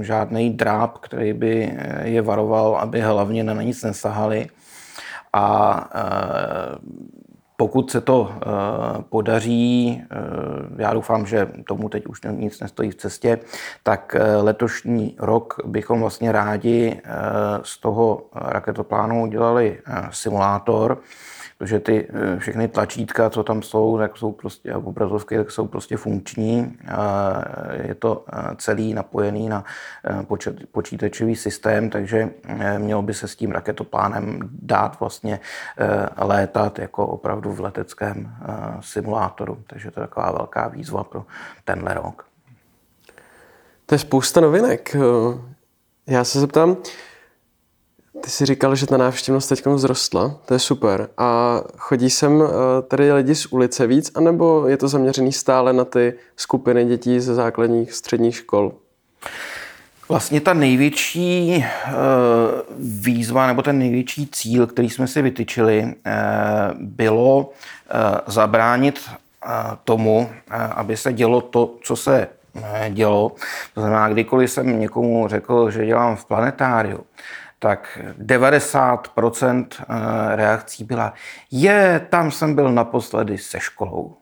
žádný 0.00 0.50
dráb, 0.50 0.98
který 0.98 1.32
by 1.32 1.78
je 2.02 2.22
varoval, 2.22 2.76
aby 2.76 3.00
hlavně 3.00 3.44
na 3.44 3.62
nic 3.62 3.82
nesahali. 3.82 4.46
A 5.32 5.88
pokud 7.62 7.90
se 7.90 8.00
to 8.00 8.32
eh, 8.34 8.46
podaří, 9.08 10.02
eh, 10.02 10.16
já 10.82 10.92
doufám, 10.92 11.26
že 11.26 11.48
tomu 11.66 11.88
teď 11.88 12.06
už 12.06 12.20
nic 12.30 12.60
nestojí 12.60 12.90
v 12.90 12.94
cestě, 12.94 13.38
tak 13.82 14.16
eh, 14.18 14.36
letošní 14.36 15.16
rok 15.18 15.60
bychom 15.64 16.00
vlastně 16.00 16.32
rádi 16.32 17.00
z 17.62 17.78
toho 17.78 18.22
raketoplánu 18.34 19.22
udělali 19.22 19.78
simulátor, 20.10 20.98
protože 21.62 21.80
ty 21.80 22.08
eh, 22.10 22.38
všechny 22.38 22.68
tlačítka, 22.68 23.30
co 23.30 23.42
tam 23.42 23.62
jsou, 23.62 23.98
tak 23.98 24.16
jsou 24.16 24.32
prostě, 24.32 24.74
obrazovky, 24.74 25.36
tak 25.36 25.50
jsou 25.50 25.66
prostě 25.66 25.96
funkční. 25.96 26.76
Je 27.82 27.94
to 27.94 28.24
eh, 28.32 28.56
celý 28.58 28.94
napojený 28.94 29.48
na 29.48 29.64
eh, 30.04 30.26
počítačový 30.72 31.36
systém, 31.36 31.90
takže 31.90 32.30
mělo 32.78 33.02
by 33.02 33.14
se 33.14 33.28
s 33.28 33.36
tím 33.36 33.50
raketoplánem 33.50 34.38
dát 34.62 35.00
vlastně 35.00 35.40
létat 36.18 36.78
jako 36.78 37.06
opravdu 37.06 37.52
v 37.52 37.60
leteckém 37.60 38.34
simulátoru. 38.80 39.58
Takže 39.66 39.90
to 39.90 40.00
je 40.00 40.06
taková 40.06 40.32
velká 40.32 40.68
výzva 40.68 41.04
pro 41.04 41.24
tenhle 41.64 41.94
rok. 41.94 42.26
To 43.86 43.94
je 43.94 43.98
spousta 43.98 44.40
novinek. 44.40 44.96
Já 46.06 46.24
se 46.24 46.40
zeptám, 46.40 46.76
ty 48.22 48.30
jsi 48.30 48.46
říkal, 48.46 48.74
že 48.74 48.86
ta 48.86 48.96
návštěvnost 48.96 49.48
teď 49.48 49.64
vzrostla, 49.76 50.34
to 50.44 50.54
je 50.54 50.58
super. 50.58 51.08
A 51.18 51.60
chodí 51.76 52.10
sem 52.10 52.42
eh, 52.42 52.82
tady 52.82 53.12
lidi 53.12 53.34
z 53.34 53.46
ulice 53.46 53.86
víc, 53.86 54.10
anebo 54.14 54.68
je 54.68 54.76
to 54.76 54.88
zaměřený 54.88 55.32
stále 55.32 55.72
na 55.72 55.84
ty 55.84 56.14
skupiny 56.36 56.84
dětí 56.84 57.20
ze 57.20 57.34
základních 57.34 57.92
středních 57.92 58.36
škol? 58.36 58.72
Vlastně 60.08 60.40
ta 60.40 60.54
největší 60.54 61.64
eh, 61.64 61.92
výzva 62.78 63.46
nebo 63.46 63.62
ten 63.62 63.78
největší 63.78 64.26
cíl, 64.26 64.66
který 64.66 64.90
jsme 64.90 65.06
si 65.06 65.22
vytyčili, 65.22 65.94
eh, 66.06 66.12
bylo 66.74 67.50
zabránit 68.26 69.00
tomu, 69.84 70.30
aby 70.50 70.96
se 70.96 71.12
dělo 71.12 71.40
to, 71.40 71.74
co 71.82 71.96
se 71.96 72.28
dělo. 72.90 73.32
To 73.74 73.80
znamená, 73.80 74.08
kdykoliv 74.08 74.50
jsem 74.50 74.80
někomu 74.80 75.28
řekl, 75.28 75.70
že 75.70 75.86
dělám 75.86 76.16
v 76.16 76.24
planetáriu, 76.24 77.00
tak 77.62 77.98
90% 78.18 79.66
eh, 79.80 80.36
reakcí 80.36 80.84
byla, 80.84 81.14
je, 81.50 82.06
tam 82.10 82.30
jsem 82.30 82.54
byl 82.54 82.72
naposledy 82.72 83.38
se 83.38 83.60
školou. 83.60 84.16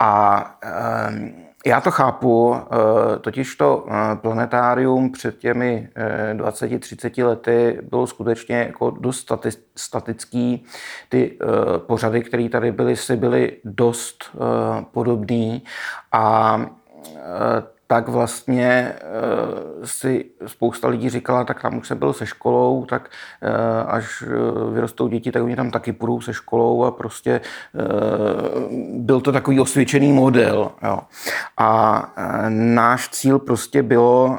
A 0.00 0.44
eh, 0.64 1.32
já 1.66 1.80
to 1.80 1.90
chápu, 1.90 2.56
eh, 2.56 3.18
totiž 3.18 3.56
to 3.56 3.86
planetárium 4.14 5.12
před 5.12 5.38
těmi 5.38 5.88
20-30 6.34 7.26
lety 7.26 7.78
bylo 7.90 8.06
skutečně 8.06 8.56
jako 8.56 8.90
dost 8.90 9.32
statický. 9.76 10.64
Ty 11.08 11.38
pořady, 11.78 12.22
které 12.22 12.48
tady 12.48 12.72
byly, 12.72 12.96
si 12.96 13.16
byly 13.16 13.56
dost 13.64 14.36
podobné 14.92 15.60
a 16.12 16.58
tak 17.86 18.08
vlastně 18.08 18.92
uh, 18.92 19.84
si 19.84 20.24
spousta 20.46 20.88
lidí 20.88 21.10
říkala, 21.10 21.44
tak 21.44 21.62
tam 21.62 21.78
už 21.78 21.88
jsem 21.88 21.98
byl 21.98 22.12
se 22.12 22.26
školou, 22.26 22.84
tak 22.84 23.10
uh, 23.42 23.94
až 23.94 24.22
uh, 24.22 24.74
vyrostou 24.74 25.08
děti, 25.08 25.32
tak 25.32 25.42
oni 25.42 25.56
tam 25.56 25.70
taky 25.70 25.92
půjdou 25.92 26.20
se 26.20 26.34
školou 26.34 26.84
a 26.84 26.90
prostě 26.90 27.40
byl 28.92 29.20
to 29.20 29.32
takový 29.32 29.60
osvědčený 29.60 30.12
model. 30.12 30.70
Jo. 30.82 31.00
A 31.58 32.02
náš 32.48 33.08
cíl 33.08 33.38
prostě 33.38 33.82
bylo 33.82 34.38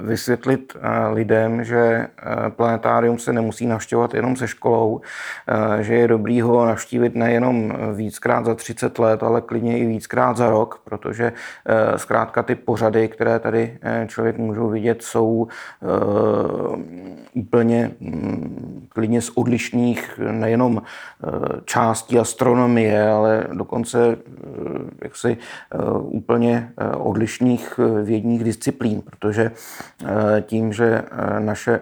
vysvětlit 0.00 0.76
lidem, 1.12 1.64
že 1.64 2.06
planetárium 2.48 3.18
se 3.18 3.32
nemusí 3.32 3.66
navštěvovat 3.66 4.14
jenom 4.14 4.36
se 4.36 4.48
školou, 4.48 5.00
že 5.80 5.94
je 5.94 6.08
dobrý 6.08 6.40
ho 6.40 6.66
navštívit 6.66 7.14
nejenom 7.14 7.72
víckrát 7.94 8.44
za 8.44 8.54
30 8.54 8.98
let, 8.98 9.22
ale 9.22 9.40
klidně 9.40 9.78
i 9.78 9.86
víckrát 9.86 10.36
za 10.36 10.50
rok, 10.50 10.80
protože 10.84 11.32
zkrátka 11.96 12.42
ty 12.48 12.54
pořady, 12.54 13.08
které 13.08 13.38
tady 13.38 13.78
eh, 13.82 14.06
člověk 14.08 14.38
můžou 14.38 14.68
vidět, 14.68 15.02
jsou 15.02 15.28
uh, 15.28 15.48
úplně 17.34 17.90
um, 18.00 18.86
klidně 18.88 19.22
z 19.22 19.30
odlišných 19.34 20.20
nejenom 20.30 20.76
uh, 20.76 21.32
částí 21.64 22.18
astronomie, 22.18 23.10
ale 23.10 23.46
dokonce 23.52 24.16
jaksi 25.02 25.36
úplně 26.02 26.72
odlišných 26.96 27.80
vědních 28.02 28.44
disciplín, 28.44 29.02
protože 29.02 29.50
tím, 30.42 30.72
že 30.72 31.02
naše 31.38 31.80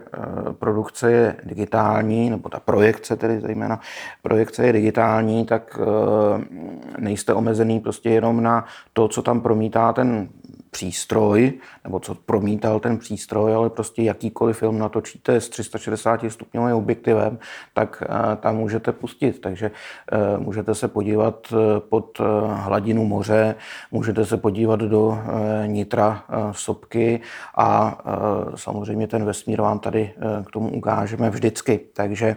produkce 0.58 1.12
je 1.12 1.36
digitální, 1.44 2.30
nebo 2.30 2.48
ta 2.48 2.60
projekce 2.60 3.16
tedy 3.16 3.40
zejména 3.40 3.80
projekce 4.22 4.66
je 4.66 4.72
digitální, 4.72 5.46
tak 5.46 5.78
nejste 6.98 7.34
omezený 7.34 7.80
prostě 7.80 8.10
jenom 8.10 8.42
na 8.42 8.64
to, 8.92 9.08
co 9.08 9.22
tam 9.22 9.40
promítá 9.40 9.92
ten 9.92 10.28
přístroj, 10.70 11.52
nebo 11.84 12.00
co 12.00 12.14
promítal 12.14 12.80
ten 12.80 12.98
přístroj, 12.98 13.54
ale 13.54 13.70
prostě 13.70 14.02
jakýkoliv 14.02 14.56
film 14.56 14.78
natočíte 14.78 15.40
s 15.40 15.48
360 15.48 16.20
stupňovým 16.28 16.76
objektivem, 16.76 17.38
tak 17.74 18.02
eh, 18.02 18.36
tam 18.36 18.56
můžete 18.56 18.92
pustit. 18.92 19.40
Takže 19.40 19.70
eh, 20.12 20.38
můžete 20.38 20.74
se 20.74 20.88
podívat 20.88 21.52
eh, 21.52 21.80
pod 21.80 22.20
hladinu 22.54 23.04
moře, 23.04 23.54
můžete 23.90 24.26
se 24.26 24.36
podívat 24.36 24.80
do 24.80 25.18
nitra 25.66 26.24
sopky 26.52 27.20
a 27.56 27.98
samozřejmě 28.54 29.06
ten 29.06 29.24
vesmír 29.24 29.60
vám 29.60 29.78
tady 29.78 30.12
k 30.46 30.50
tomu 30.50 30.70
ukážeme 30.70 31.30
vždycky. 31.30 31.80
Takže 31.92 32.36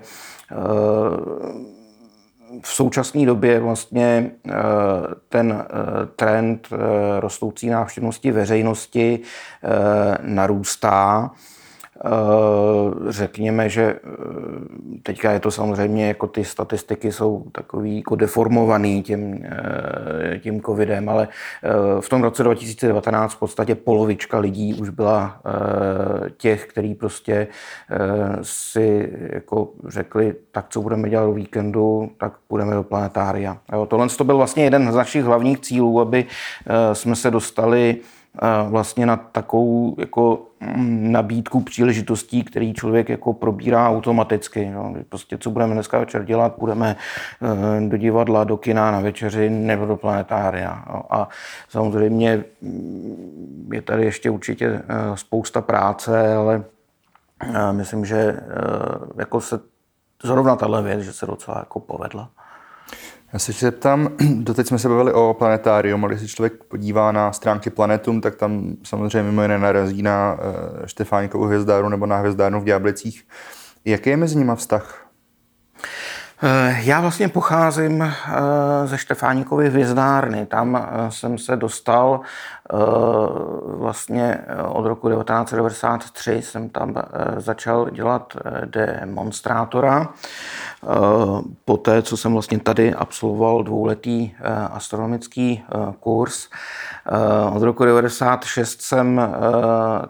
v 2.62 2.68
současné 2.68 3.26
době 3.26 3.60
vlastně 3.60 4.32
eh, 4.48 4.54
ten 5.30 5.52
eh, 5.52 6.06
trend 6.16 6.68
eh, 6.72 6.78
rostoucí 7.20 7.70
návštěvnosti 7.70 8.32
veřejnosti 8.32 9.20
narůstá. 10.22 11.32
Řekněme, 13.08 13.70
že 13.70 13.96
teďka 15.04 15.32
je 15.32 15.40
to 15.40 15.52
samozřejmě, 15.52 16.08
jako 16.08 16.28
ty 16.28 16.46
statistiky 16.46 17.12
jsou 17.12 17.46
takový 17.52 17.98
jako 17.98 18.16
deformovaný 18.16 19.04
tím, 19.04 19.46
tím 20.40 20.62
covidem, 20.62 21.10
ale 21.10 21.28
v 22.00 22.10
tom 22.10 22.24
roce 22.24 22.44
2019 22.44 23.34
v 23.34 23.40
podstatě 23.40 23.76
polovička 23.76 24.40
lidí 24.40 24.74
už 24.74 24.90
byla 24.90 25.42
těch, 26.38 26.66
kteří 26.66 26.96
prostě 26.96 27.48
si 28.42 29.14
jako 29.34 29.70
řekli, 29.88 30.36
tak 30.52 30.66
co 30.70 30.82
budeme 30.82 31.10
dělat 31.10 31.26
o 31.26 31.34
víkendu, 31.34 32.10
tak 32.18 32.34
půjdeme 32.48 32.76
do 32.76 32.84
planetária. 32.84 33.58
Jo, 33.74 33.86
tohle 33.86 34.08
to 34.10 34.24
byl 34.24 34.38
vlastně 34.38 34.64
jeden 34.64 34.92
z 34.92 34.96
našich 34.96 35.24
hlavních 35.24 35.60
cílů, 35.60 36.02
aby 36.02 36.26
jsme 36.94 37.16
se 37.16 37.32
dostali 37.32 37.98
vlastně 38.70 39.06
na 39.06 39.18
takovou 39.18 39.96
jako 40.00 40.48
mm, 40.60 41.12
nabídku 41.12 41.62
příležitostí, 41.62 42.44
který 42.44 42.74
člověk 42.74 43.10
jako 43.10 43.34
probírá 43.34 43.90
automaticky. 43.90 44.70
No. 44.70 44.96
Prostě 45.10 45.38
co 45.38 45.50
budeme 45.50 45.74
dneska 45.74 46.00
večer 46.00 46.26
dělat, 46.26 46.56
budeme 46.60 46.96
eh, 47.42 47.90
do 47.90 47.98
divadla, 47.98 48.44
do 48.44 48.58
kina, 48.58 48.92
na 48.92 49.00
večeři 49.00 49.50
nebo 49.50 49.86
do 49.86 49.98
planetária. 49.98 50.86
No. 50.94 51.16
A 51.16 51.30
samozřejmě 51.70 52.44
mm, 52.62 53.70
je 53.74 53.82
tady 53.82 54.06
ještě 54.06 54.30
určitě 54.30 54.66
eh, 54.66 54.84
spousta 55.16 55.62
práce, 55.62 56.36
ale 56.36 56.64
eh, 57.42 57.74
myslím, 57.74 58.06
že 58.06 58.40
jako 59.18 59.42
se 59.42 59.60
zrovna 60.24 60.56
tahle 60.56 60.84
věc, 60.84 61.02
že 61.02 61.14
se 61.14 61.26
docela 61.26 61.58
jako 61.60 61.80
povedla. 61.80 62.30
Já 63.34 63.40
se 63.40 63.52
zeptám, 63.52 64.10
doteď 64.44 64.68
jsme 64.68 64.80
se 64.80 64.90
bavili 64.90 65.14
o 65.14 65.36
planetárium, 65.40 66.06
ale 66.06 66.14
když 66.14 66.30
se 66.30 66.36
člověk 66.36 66.64
podívá 66.64 67.12
na 67.12 67.32
stránky 67.32 67.70
Planetum, 67.70 68.22
tak 68.22 68.36
tam 68.36 68.76
samozřejmě 68.84 69.24
mimo 69.24 69.42
jiné 69.42 69.60
narazí 69.60 70.02
na 70.02 70.38
eh, 70.40 70.88
Štefánikovu 70.88 71.46
hvězdárnu 71.46 71.90
nebo 71.90 72.06
na 72.06 72.18
hvězdárnu 72.18 72.62
v 72.62 72.64
Ďáblicích. 72.64 73.28
Jaký 73.86 74.10
je 74.10 74.18
mezi 74.18 74.38
nimi 74.38 74.52
vztah? 74.56 75.09
Eh, 76.42 76.80
já 76.84 77.02
vlastně 77.02 77.28
pocházím 77.28 78.02
eh, 78.02 78.14
ze 78.86 78.98
Štefánikovy 78.98 79.70
hvězdárny. 79.70 80.46
Tam 80.46 80.88
jsem 81.10 81.38
se 81.38 81.56
dostal 81.56 82.22
vlastně 83.66 84.38
od 84.68 84.86
roku 84.86 85.10
1993 85.10 86.42
jsem 86.42 86.70
tam 86.70 86.96
začal 87.38 87.90
dělat 87.90 88.38
demonstrátora. 88.66 90.08
Eh, 90.84 90.88
poté, 91.66 92.02
co 92.02 92.18
jsem 92.18 92.34
vlastně 92.34 92.60
tady 92.60 92.94
absolvoval 92.94 93.64
dvouletý 93.64 94.32
eh, 94.40 94.54
astronomický 94.56 95.64
eh, 95.64 95.94
kurz. 96.00 96.48
Od 97.56 97.64
roku 97.64 97.86
1996 97.86 98.82
jsem 98.82 99.22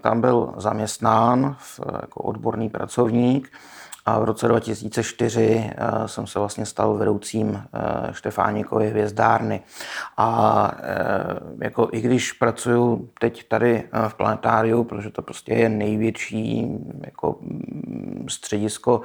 tam 0.01 0.21
byl 0.21 0.53
zaměstnán 0.57 1.55
jako 2.01 2.21
odborný 2.21 2.69
pracovník 2.69 3.51
a 4.09 4.19
v 4.19 4.23
roce 4.23 4.47
2004 4.47 5.71
eh, 5.77 6.07
jsem 6.07 6.27
se 6.27 6.39
vlastně 6.39 6.65
stal 6.65 6.97
vedoucím 6.97 7.63
eh, 7.73 8.13
Štefánikovy 8.13 8.89
hvězdárny. 8.89 9.61
A 10.17 10.71
eh, 10.77 11.63
jako 11.63 11.89
i 11.91 12.01
když 12.01 12.31
pracuju 12.31 13.09
teď 13.19 13.47
tady 13.47 13.83
v 14.07 14.13
planetáriu, 14.13 14.83
protože 14.83 15.09
to 15.09 15.21
prostě 15.21 15.53
je 15.53 15.69
největší 15.69 16.67
jako 17.05 17.35
mm, 17.41 18.25
středisko 18.29 19.01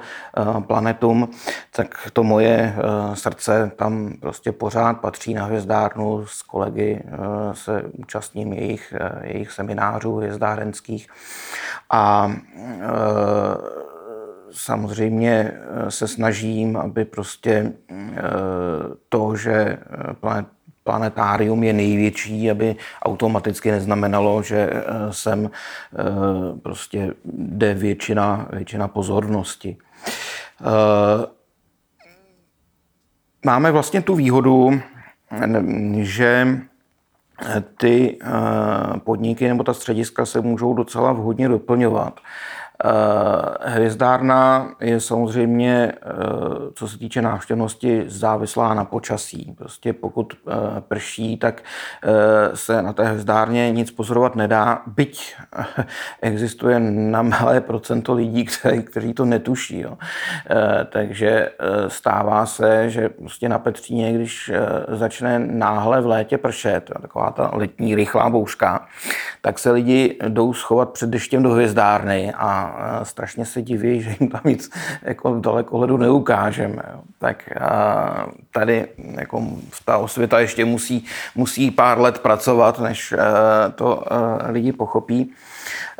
planetum, 0.67 1.29
tak 1.75 2.09
to 2.13 2.23
moje 2.23 2.75
srdce 3.13 3.71
tam 3.75 4.13
prostě 4.19 4.51
pořád 4.51 4.93
patří 4.93 5.33
na 5.33 5.45
hvězdárnu. 5.45 6.25
S 6.25 6.41
kolegy 6.41 7.03
se 7.53 7.83
účastním 7.83 8.53
jejich, 8.53 8.93
jejich 9.21 9.51
seminářů 9.51 10.15
hvězdárenských. 10.15 11.07
A 11.89 12.31
samozřejmě 14.55 15.51
eh, 15.51 15.91
se 15.91 16.07
snažím, 16.07 16.77
aby 16.77 17.05
prostě 17.05 17.73
eh, 17.91 18.21
to, 19.09 19.35
že 19.35 19.53
eh, 19.53 19.77
planetárium 20.83 21.63
je 21.63 21.73
největší, 21.73 22.51
aby 22.51 22.75
automaticky 23.03 23.71
neznamenalo, 23.71 24.43
že 24.43 24.69
sem 25.09 25.49
prostě 26.61 27.13
jde 27.25 27.73
většina, 27.73 28.47
většina 28.53 28.87
pozornosti. 28.87 29.77
Máme 33.45 33.71
vlastně 33.71 34.01
tu 34.01 34.15
výhodu, 34.15 34.81
že 35.97 36.59
ty 37.77 38.19
podniky 39.03 39.47
nebo 39.47 39.63
ta 39.63 39.73
střediska 39.73 40.25
se 40.25 40.41
můžou 40.41 40.73
docela 40.73 41.13
vhodně 41.13 41.47
doplňovat. 41.47 42.19
Eh, 42.83 43.69
hvězdárna 43.69 44.71
je 44.79 44.99
samozřejmě, 44.99 45.91
eh, 45.95 46.09
co 46.73 46.87
se 46.87 46.97
týče 46.97 47.21
návštěvnosti, 47.21 48.03
závislá 48.07 48.73
na 48.73 48.85
počasí. 48.85 49.55
Prostě 49.57 49.93
pokud 49.93 50.33
eh, 50.33 50.53
prší, 50.81 51.37
tak 51.37 51.61
se 52.53 52.81
na 52.81 52.93
té 52.93 53.03
hvězdárně 53.03 53.71
nic 53.71 53.91
pozorovat 53.91 54.35
nedá, 54.35 54.81
byť 54.87 55.35
existuje 56.21 56.79
na 56.79 57.21
malé 57.21 57.61
procento 57.61 58.13
lidí, 58.13 58.45
kteří, 58.83 59.13
to 59.13 59.25
netuší. 59.25 59.79
Jo. 59.79 59.97
Takže 60.89 61.49
stává 61.87 62.45
se, 62.45 62.89
že 62.89 63.09
prostě 63.09 63.49
na 63.49 63.59
Petříně, 63.59 64.13
když 64.13 64.51
začne 64.87 65.39
náhle 65.39 66.01
v 66.01 66.07
létě 66.07 66.37
pršet, 66.37 66.91
taková 67.01 67.31
ta 67.31 67.51
letní 67.53 67.95
rychlá 67.95 68.29
bouřka, 68.29 68.87
tak 69.41 69.59
se 69.59 69.71
lidi 69.71 70.17
jdou 70.27 70.53
schovat 70.53 70.89
před 70.89 71.09
deštěm 71.09 71.43
do 71.43 71.49
hvězdárny 71.49 72.33
a 72.37 72.64
strašně 73.03 73.45
se 73.45 73.61
diví, 73.61 74.01
že 74.01 74.15
jim 74.19 74.29
tam 74.29 74.41
nic 74.45 74.69
jako 75.01 75.39
dalekohledu 75.39 75.97
neukážeme. 75.97 76.83
Tak 77.19 77.49
tady 78.53 78.87
jako 78.97 79.43
ta 79.85 79.97
osvěta 79.97 80.39
ještě 80.39 80.65
musí, 80.65 81.05
musí 81.35 81.71
pár 81.71 81.99
let 81.99 82.19
pracovat, 82.19 82.79
než 82.79 83.11
e, 83.11 83.17
to 83.75 84.03
e, 84.13 84.51
lidi 84.51 84.71
pochopí. 84.71 85.33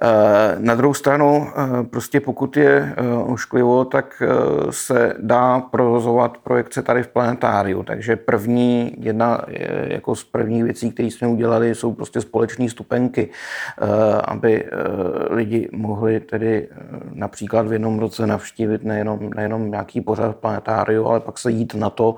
Eh, 0.01 0.56
na 0.60 0.75
druhou 0.75 0.93
stranu, 0.93 1.47
eh, 1.47 1.84
prostě 1.84 2.19
pokud 2.19 2.58
je 2.58 2.93
eh, 2.97 3.13
ošklivo, 3.13 3.86
tak 3.86 4.23
se 4.69 5.13
dá 5.19 5.60
provozovat 5.60 6.38
projekce 6.38 6.82
tady 6.82 7.04
v 7.04 7.08
planetáriu. 7.08 7.84
Takže 7.84 8.15
první, 8.15 8.95
jedna 8.97 9.41
jako 9.88 10.15
z 10.15 10.23
prvních 10.23 10.63
věcí, 10.63 10.91
které 10.91 11.08
jsme 11.08 11.28
udělali, 11.28 11.75
jsou 11.75 11.93
prostě 11.93 12.21
společné 12.21 12.69
stupenky, 12.69 13.30
aby 14.25 14.65
lidi 15.30 15.69
mohli 15.71 16.19
tedy 16.19 16.67
například 17.12 17.67
v 17.67 17.73
jednom 17.73 17.99
roce 17.99 18.28
navštívit 18.28 18.84
nejenom, 18.84 19.30
nejenom 19.36 19.71
nějaký 19.71 20.01
pořad 20.01 20.32
v 20.32 20.39
planetáriu, 20.39 21.06
ale 21.06 21.19
pak 21.19 21.38
se 21.38 21.51
jít 21.51 21.73
na 21.75 21.89
to, 21.89 22.15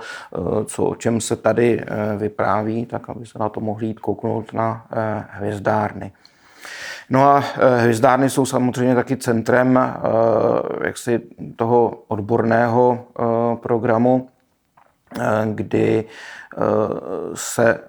co, 0.65 0.86
o 0.86 0.95
čem 0.95 1.21
se 1.21 1.36
tady 1.36 1.83
vypráví, 2.17 2.86
tak 2.86 3.10
aby 3.10 3.25
se 3.25 3.39
na 3.39 3.49
to 3.49 3.60
mohli 3.60 3.88
jít 3.88 3.99
kouknout 3.99 4.53
na 4.53 4.86
hvězdárny. 5.29 6.12
No 7.09 7.23
a 7.23 7.43
eh, 7.57 7.81
hvězdárny 7.81 8.29
jsou 8.29 8.45
samozřejmě 8.45 8.95
taky 8.95 9.17
centrem 9.17 9.77
eh, 9.77 9.91
jaksi 10.87 11.21
toho 11.55 12.03
odborného 12.07 12.99
eh, 12.99 13.23
programu, 13.55 14.29
kdy 15.45 16.05
se 17.33 17.79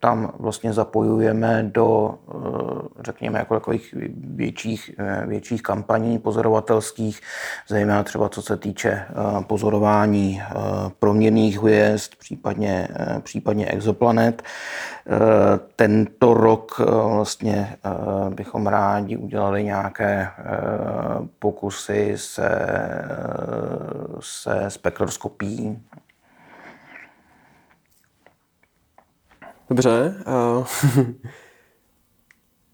tam 0.00 0.32
vlastně 0.38 0.72
zapojujeme 0.72 1.62
do, 1.62 2.14
řekněme, 3.00 3.38
jako 3.38 3.54
takových 3.54 3.94
větších, 4.16 4.90
větších 5.26 5.62
kampaní 5.62 6.18
pozorovatelských, 6.18 7.20
zejména 7.68 8.02
třeba 8.02 8.28
co 8.28 8.42
se 8.42 8.56
týče 8.56 9.04
pozorování 9.46 10.42
proměrných 10.98 11.60
hvězd, 11.60 12.14
případně, 12.18 12.88
případně 13.22 13.66
exoplanet. 13.66 14.42
Tento 15.76 16.34
rok 16.34 16.80
vlastně 17.12 17.76
bychom 18.28 18.66
rádi 18.66 19.16
udělali 19.16 19.64
nějaké 19.64 20.28
pokusy 21.38 22.12
se, 22.16 22.48
se 24.20 24.64
spektroskopií 24.68 25.82
Dobře. 29.70 30.14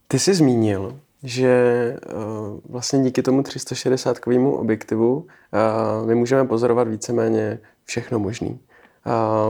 Ty 0.07 0.19
jsi 0.19 0.33
zmínil, 0.33 0.99
že 1.23 1.95
uh, 2.15 2.59
vlastně 2.69 3.03
díky 3.03 3.21
tomu 3.21 3.43
360 3.43 4.19
kovému 4.19 4.55
objektivu 4.55 5.15
uh, 5.15 6.07
my 6.07 6.15
můžeme 6.15 6.47
pozorovat 6.47 6.87
víceméně 6.87 7.59
všechno 7.85 8.19
možný. 8.19 8.59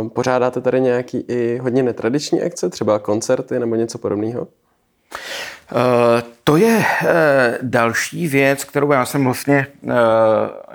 Uh, 0.01 0.07
pořádáte 0.09 0.61
tady 0.61 0.81
nějaký 0.81 1.17
i 1.27 1.57
hodně 1.57 1.83
netradiční 1.83 2.41
akce, 2.41 2.69
třeba 2.69 2.99
koncerty 2.99 3.59
nebo 3.59 3.75
něco 3.75 3.97
podobného? 3.97 4.47
To 6.43 6.57
je 6.57 6.85
další 7.61 8.27
věc, 8.27 8.63
kterou 8.63 8.91
já 8.91 9.05
jsem 9.05 9.23
vlastně 9.23 9.67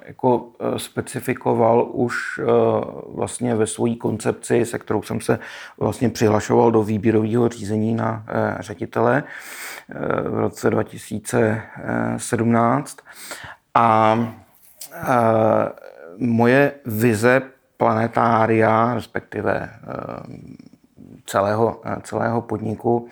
jako 0.06 0.48
specifikoval 0.76 1.88
už 1.92 2.40
vlastně 3.08 3.54
ve 3.54 3.66
své 3.66 3.94
koncepci, 3.94 4.64
se 4.64 4.78
kterou 4.78 5.02
jsem 5.02 5.20
se 5.20 5.38
vlastně 5.78 6.10
přihlašoval 6.10 6.72
do 6.72 6.82
výběrového 6.82 7.48
řízení 7.48 7.94
na 7.94 8.24
ředitele 8.60 9.22
v 10.28 10.38
roce 10.38 10.70
2017. 10.70 12.98
A 13.74 14.18
moje 16.18 16.72
vize 16.84 17.42
planetária, 17.76 18.94
respektive 18.94 19.70
celého, 21.26 21.80
celého 22.02 22.42
podniku 22.42 23.08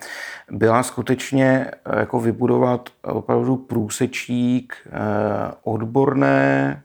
byla 0.51 0.83
skutečně 0.83 1.71
eh, 1.85 1.99
jako 1.99 2.19
vybudovat 2.19 2.89
opravdu 3.01 3.57
průsečík 3.57 4.75
eh, 4.85 4.89
odborné 5.63 6.81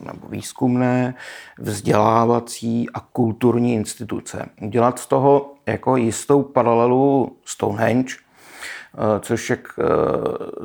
nebo 0.00 0.28
výzkumné, 0.28 1.14
vzdělávací 1.58 2.90
a 2.94 3.00
kulturní 3.00 3.74
instituce. 3.74 4.46
Udělat 4.62 4.98
z 4.98 5.06
toho 5.06 5.54
jako 5.66 5.96
jistou 5.96 6.42
paralelu 6.42 7.36
Stonehenge, 7.44 8.14
eh, 8.14 9.20
což 9.20 9.50
jak 9.50 9.68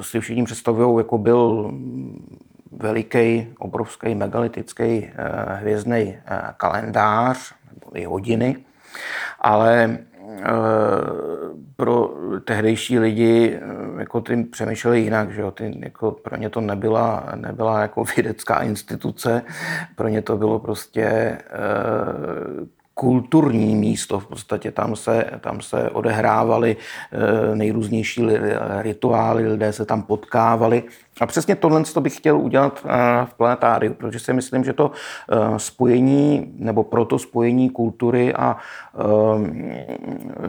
si 0.01 0.19
všichni 0.19 0.43
představují, 0.43 0.97
jako 0.97 1.17
byl 1.17 1.73
veliký, 2.71 3.47
obrovský, 3.59 4.15
megalitický 4.15 5.09
hvězdný 5.59 6.17
kalendář 6.57 7.53
nebo 7.73 7.97
i 7.97 8.05
hodiny, 8.05 8.57
ale 9.39 9.97
eh, 9.99 10.12
pro 11.75 12.13
tehdejší 12.45 12.99
lidi 12.99 13.59
eh, 13.61 13.99
jako 13.99 14.21
ty 14.21 14.43
přemýšleli 14.43 14.99
jinak, 15.01 15.31
že 15.31 15.41
jo? 15.41 15.51
Ty, 15.51 15.79
jako 15.79 16.11
pro 16.11 16.37
ně 16.37 16.49
to 16.49 16.61
nebyla, 16.61 17.29
nebyla 17.35 17.81
jako 17.81 18.03
vědecká 18.15 18.63
instituce, 18.63 19.41
pro 19.95 20.07
ně 20.07 20.21
to 20.21 20.37
bylo 20.37 20.59
prostě 20.59 21.03
eh, 21.03 21.39
kulturní 22.93 23.75
místo. 23.75 24.19
V 24.19 24.27
podstatě 24.27 24.71
tam 24.71 24.95
se, 24.95 25.25
tam 25.39 25.61
se 25.61 25.89
odehrávaly 25.89 26.77
nejrůznější 27.53 28.27
rituály, 28.79 29.47
lidé 29.47 29.73
se 29.73 29.85
tam 29.85 30.03
potkávali 30.03 30.83
a 31.21 31.25
přesně 31.25 31.55
tohle 31.55 31.83
bych 31.99 32.17
chtěl 32.17 32.37
udělat 32.37 32.85
eh, 32.85 32.89
v 33.25 33.33
planetáriu, 33.33 33.93
protože 33.93 34.19
si 34.19 34.33
myslím, 34.33 34.63
že 34.63 34.73
to 34.73 34.91
eh, 34.91 35.59
spojení, 35.59 36.53
nebo 36.57 36.83
proto 36.83 37.19
spojení 37.19 37.69
kultury 37.69 38.33
a 38.33 38.57
eh, 38.57 38.99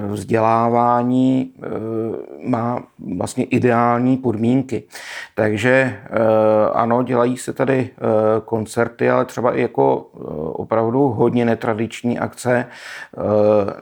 vzdělávání 0.09 1.53
má 2.47 2.83
vlastně 3.17 3.45
ideální 3.45 4.17
podmínky. 4.17 4.83
Takže 5.35 5.99
ano, 6.73 7.03
dělají 7.03 7.37
se 7.37 7.53
tady 7.53 7.91
koncerty, 8.45 9.11
ale 9.11 9.25
třeba 9.25 9.57
i 9.57 9.63
jako 9.63 9.97
opravdu 10.53 11.09
hodně 11.09 11.45
netradiční 11.45 12.19
akce. 12.19 12.67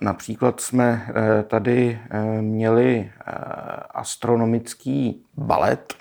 Například 0.01 0.61
jsme 0.61 1.07
tady 1.47 1.99
měli 2.41 3.11
astronomický 3.95 5.23
balet, 5.37 5.95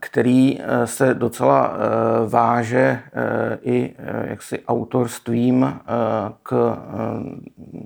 který 0.00 0.60
eh, 0.60 0.86
se 0.86 1.14
docela 1.14 1.72
eh, 1.72 2.28
váže 2.28 3.00
i 3.62 3.94
jaksi 4.24 4.64
autorstvím 4.68 5.80
k 6.42 6.78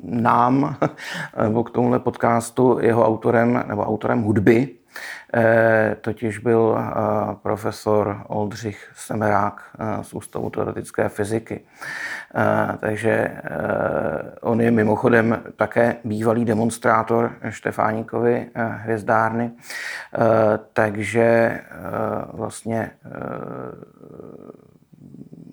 nám, 0.03 0.77
nebo 1.43 1.65
k 1.65 1.71
tomuhle 1.71 1.99
podcastu, 1.99 2.79
jeho 2.81 3.07
autorem 3.07 3.65
nebo 3.69 3.85
autorem 3.85 4.23
hudby, 4.23 4.79
Eh, 4.88 4.88
totiž 6.01 6.39
byl 6.39 6.79
eh, 6.79 6.93
profesor 7.43 8.23
Oldřich 8.27 8.91
Semerák 8.95 9.63
eh, 9.79 10.05
z 10.05 10.15
Ústavu 10.15 10.51
teoretické 10.51 11.09
fyziky. 11.09 11.61
Takže 12.81 13.31
on 14.41 14.61
je 14.61 14.71
mimochodem 14.71 15.43
také 15.57 15.97
bývalý 16.05 16.45
demonstrátor 16.45 17.33
Štefánikovy 17.49 18.47
hvězdárny, 18.55 19.51
takže 20.73 21.61
vlastně 22.33 22.91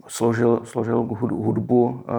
složil, 0.07 0.61
složil 0.63 0.97
hudbu 1.31 2.03
eh, 2.07 2.13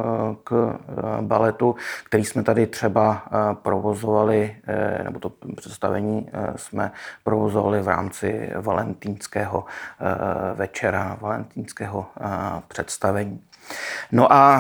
k 0.45 0.79
eh, 0.79 1.23
baletu, 1.23 1.75
který 2.05 2.25
jsme 2.25 2.43
tady 2.43 2.67
třeba 2.67 3.23
eh, 3.27 3.55
provozovali, 3.63 4.57
nebo 5.05 5.19
to 5.19 5.33
představení 5.57 6.31
jsme 6.57 6.93
provozovali 7.25 7.83
v 7.83 7.89
rámci 7.89 8.51
valentínského 8.57 9.65
večera, 10.55 11.19
valentínského 11.21 12.07
představení. 12.69 13.41
No 14.13 14.33
a 14.33 14.57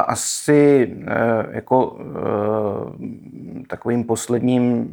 asi 0.00 0.96
jako 1.50 1.98
takovým 3.68 4.04
posledním 4.04 4.88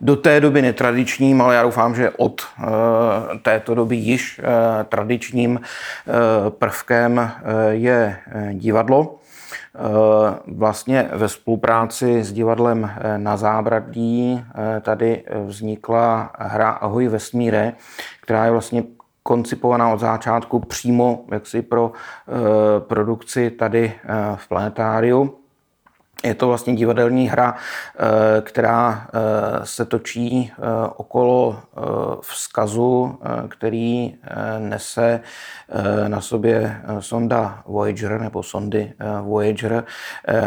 do 0.00 0.16
té 0.16 0.40
doby 0.40 0.62
netradičním, 0.62 1.42
ale 1.42 1.54
já 1.54 1.62
doufám, 1.62 1.94
že 1.94 2.10
od 2.10 2.42
eh, 2.42 2.64
této 3.42 3.74
doby 3.74 3.96
již 3.96 4.40
eh, 4.40 4.84
tradičním 4.84 5.60
eh, 5.60 6.50
prvkem 6.50 7.30
je 7.70 8.16
divadlo. 8.52 9.14
Vlastně 10.46 11.08
ve 11.12 11.28
spolupráci 11.28 12.24
s 12.24 12.32
divadlem 12.32 12.90
na 13.16 13.36
Zábradlí 13.36 14.44
tady 14.80 15.24
vznikla 15.46 16.32
hra 16.38 16.70
Ahoj 16.70 17.08
vesmíre, 17.08 17.72
která 18.22 18.44
je 18.44 18.50
vlastně 18.50 18.82
koncipovaná 19.22 19.92
od 19.92 20.00
začátku 20.00 20.58
přímo 20.58 21.24
jaksi 21.32 21.62
pro 21.62 21.92
produkci 22.78 23.50
tady 23.50 23.92
v 24.36 24.48
planetáriu. 24.48 25.37
Je 26.24 26.34
to 26.34 26.48
vlastně 26.48 26.74
divadelní 26.74 27.28
hra, 27.28 27.54
eh, 27.54 28.40
která 28.40 29.06
eh, 29.06 29.20
se 29.66 29.84
točí 29.84 30.52
eh, 30.52 30.62
okolo 30.96 31.58
vzkazu, 32.20 33.18
který 33.48 34.14
nese 34.58 35.20
na 36.08 36.20
sobě 36.20 36.82
sonda 37.00 37.62
Voyager 37.66 38.20
nebo 38.20 38.42
sondy 38.42 38.92
Voyager. 39.22 39.84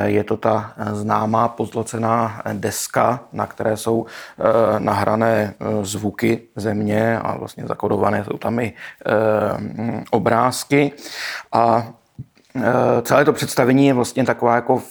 Je 0.04 0.24
to 0.24 0.38
ta 0.38 0.74
známá 0.92 1.48
pozlacená 1.48 2.42
deska, 2.54 3.20
na 3.34 3.48
které 3.48 3.78
jsou 3.78 4.06
nahrané 4.80 5.54
zvuky 5.82 6.42
země 6.56 7.20
a 7.20 7.38
vlastně 7.38 7.68
zakodované 7.68 8.24
jsou 8.24 8.38
tam 8.38 8.60
i 8.60 8.74
obrázky. 10.12 10.92
A 11.52 11.88
celé 13.02 13.26
to 13.26 13.34
představení 13.34 13.88
je 13.88 13.94
vlastně 13.94 14.26
taková 14.26 14.56
jako 14.56 14.82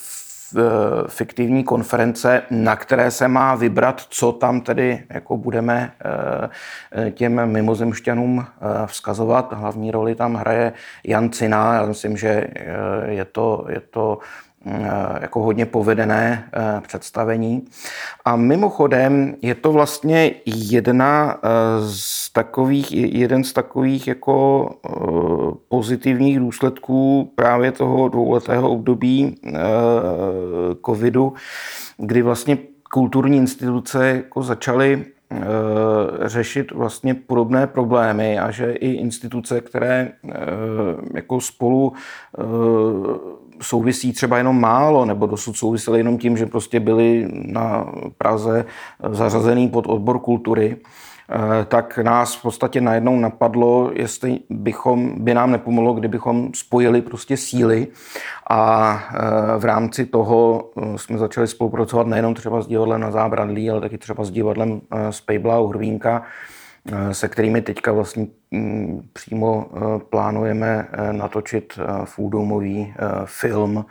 fiktivní 1.08 1.64
konference, 1.64 2.42
na 2.50 2.76
které 2.76 3.10
se 3.10 3.28
má 3.28 3.54
vybrat, 3.54 4.00
co 4.00 4.32
tam 4.32 4.60
tedy 4.60 5.02
jako 5.10 5.36
budeme 5.36 5.92
eh, 6.92 7.10
těm 7.10 7.46
mimozemšťanům 7.46 8.46
eh, 8.46 8.86
vzkazovat. 8.86 9.52
Hlavní 9.52 9.90
roli 9.90 10.14
tam 10.14 10.34
hraje 10.34 10.72
Jan 11.04 11.30
Cina. 11.30 11.74
Já 11.74 11.86
myslím, 11.86 12.16
že 12.16 12.46
je 13.06 13.24
to, 13.24 13.66
je 13.68 13.80
to 13.80 14.18
Eh, 14.18 14.49
jako 15.20 15.42
hodně 15.42 15.66
povedené 15.66 16.49
eh, 16.53 16.81
představení. 16.81 17.64
A 18.25 18.37
mimochodem 18.37 19.35
je 19.42 19.55
to 19.55 19.73
vlastně 19.73 20.35
jedna 20.46 21.38
eh, 21.42 21.49
z 21.88 22.33
takových, 22.33 22.92
jeden 22.92 23.44
z 23.44 23.53
takových 23.53 24.09
jako 24.09 24.70
pozitivních 25.68 26.38
důsledků 26.38 27.33
právě 27.35 27.73
toho 27.73 28.09
dvouletého 28.09 28.70
období 28.70 29.40
covidu, 30.87 31.33
kdy 31.99 32.23
vlastně 32.23 32.59
kulturní 32.92 33.37
instituce 33.37 34.07
jako 34.07 34.42
začaly 34.42 35.05
řešit 36.23 36.73
vlastně 36.73 37.14
podobné 37.14 37.66
problémy 37.66 38.38
a 38.38 38.51
že 38.51 38.73
i 38.73 38.90
instituce, 38.90 39.61
které 39.61 40.12
jako 41.14 41.40
spolu 41.40 41.92
souvisí 43.62 44.12
třeba 44.12 44.38
jenom 44.38 44.61
málo, 44.61 45.05
nebo 45.05 45.27
dosud 45.27 45.57
souvisely 45.57 45.99
jenom 45.99 46.18
tím, 46.18 46.37
že 46.37 46.46
prostě 46.46 46.81
byli 46.81 47.29
na 47.33 47.87
Praze 48.18 48.64
zařazený 49.09 49.68
pod 49.68 49.87
odbor 49.87 50.18
kultury, 50.18 50.77
eh, 50.77 51.64
tak 51.64 51.99
nás 51.99 52.37
v 52.37 52.42
podstatě 52.42 52.81
najednou 52.81 53.20
napadlo, 53.20 53.90
jestli 53.94 54.40
bychom, 54.51 55.25
by 55.25 55.35
nám 55.35 55.51
nepomohlo, 55.51 55.94
kdybychom 55.94 56.51
spojili 56.55 57.03
prostě 57.03 57.37
síly 57.37 57.87
a 58.51 58.92
eh, 59.14 59.59
v 59.59 59.64
rámci 59.64 60.07
toho 60.07 60.70
eh, 60.77 60.99
jsme 60.99 61.18
začali 61.18 61.46
spolupracovat 61.46 62.07
nejenom 62.07 62.35
třeba 62.35 62.62
s 62.62 62.66
divadlem 62.66 63.01
na 63.01 63.11
Zábradlí, 63.11 63.70
ale 63.70 63.81
taky 63.81 63.99
třeba 63.99 64.25
s 64.25 64.31
divadlem 64.31 64.81
z 65.11 65.20
Pejbla 65.20 65.61
u 65.61 65.66
Hrvínka, 65.66 66.23
se 67.12 67.29
kterými 67.29 67.62
teďka 67.62 67.92
vlastně 67.92 68.27
přímo 69.12 69.66
plánujeme 70.10 70.88
natočit 71.12 71.78
fůdomový 72.04 72.94
film, 73.24 73.84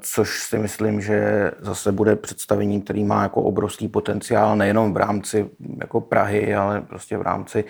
což 0.00 0.42
si 0.42 0.58
myslím, 0.58 1.00
že 1.00 1.50
zase 1.60 1.92
bude 1.92 2.16
představení, 2.16 2.82
který 2.82 3.04
má 3.04 3.22
jako 3.22 3.42
obrovský 3.42 3.88
potenciál 3.88 4.56
nejenom 4.56 4.94
v 4.94 4.96
rámci 4.96 5.50
jako 5.80 6.00
Prahy, 6.00 6.54
ale 6.54 6.80
prostě 6.80 7.16
v 7.16 7.22
rámci 7.22 7.64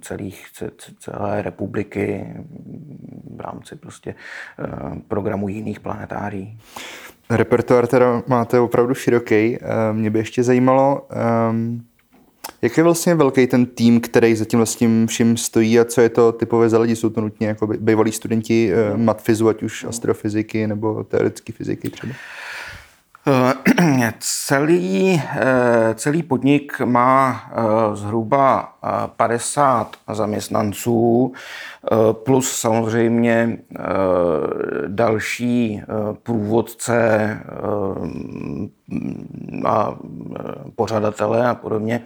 celých, 0.00 0.46
celé 0.98 1.42
republiky, 1.42 2.34
v 3.36 3.40
rámci 3.40 3.76
prostě 3.76 4.14
programu 5.08 5.48
jiných 5.48 5.80
planetárií. 5.80 6.58
Repertoár 7.30 7.86
teda 7.86 8.22
máte 8.26 8.60
opravdu 8.60 8.94
široký. 8.94 9.58
Eh, 9.60 9.92
mě 9.92 10.10
by 10.10 10.18
ještě 10.18 10.42
zajímalo, 10.42 11.08
um, 11.50 11.82
jak 12.62 12.76
je 12.76 12.82
vlastně 12.82 13.14
velký 13.14 13.46
ten 13.46 13.66
tým, 13.66 14.00
který 14.00 14.36
za 14.36 14.44
tím 14.44 14.58
vlastně 14.58 15.06
vším 15.06 15.36
stojí 15.36 15.80
a 15.80 15.84
co 15.84 16.00
je 16.00 16.08
to 16.08 16.32
typové 16.32 16.68
za 16.68 16.78
lidi? 16.78 16.96
Jsou 16.96 17.10
to 17.10 17.20
nutně 17.20 17.46
jako 17.46 17.66
bývalí 17.66 18.12
studenti 18.12 18.72
uh, 18.92 19.00
matfizu, 19.00 19.48
ať 19.48 19.62
už 19.62 19.84
astrofyziky 19.84 20.66
nebo 20.66 21.04
teoretické 21.04 21.52
fyziky 21.52 21.90
třeba? 21.90 22.12
Eh, 23.28 24.12
celý, 24.18 25.22
eh, 25.36 25.94
celý 25.94 26.22
podnik 26.22 26.80
má 26.80 27.50
eh, 27.50 27.96
zhruba 27.96 28.72
50 29.16 29.96
zaměstnanců, 30.12 31.32
plus 32.12 32.52
samozřejmě 32.52 33.58
další 34.86 35.82
průvodce 36.22 37.38
a 39.66 39.96
pořadatele 40.76 41.48
a 41.48 41.54
podobně. 41.54 42.02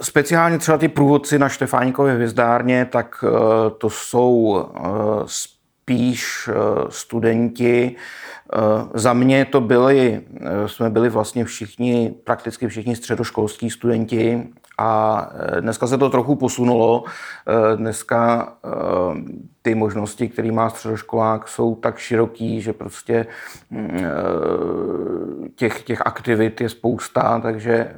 Speciálně 0.00 0.58
třeba 0.58 0.78
ty 0.78 0.88
průvodci 0.88 1.38
na 1.38 1.48
Štefánikově 1.48 2.14
hvězdárně, 2.14 2.84
tak 2.84 3.24
to 3.78 3.90
jsou 3.90 4.64
spíš 5.26 6.50
studenti, 6.88 7.96
za 8.94 9.12
mě 9.12 9.44
to 9.44 9.60
byli, 9.60 10.20
eh, 10.40 10.68
jsme 10.68 10.90
byli 10.90 11.08
vlastně 11.08 11.44
všichni, 11.44 12.14
prakticky 12.24 12.68
všichni 12.68 12.96
středoškolskí 12.96 13.70
studenti 13.70 14.48
a 14.78 15.28
eh, 15.34 15.60
dneska 15.60 15.86
se 15.86 15.98
to 15.98 16.10
trochu 16.10 16.36
posunulo. 16.36 17.04
Dneska 17.76 18.52
ty 19.62 19.74
možnosti, 19.74 20.28
které 20.28 20.52
má 20.52 20.70
středoškolák, 20.70 21.48
jsou 21.48 21.74
tak 21.74 21.98
široký, 21.98 22.60
že 22.60 22.72
prostě 22.72 23.26
mm, 23.70 24.04
těch, 25.54 25.82
těch 25.82 26.06
aktivit 26.06 26.60
je 26.60 26.68
spousta, 26.68 27.40
takže 27.40 27.94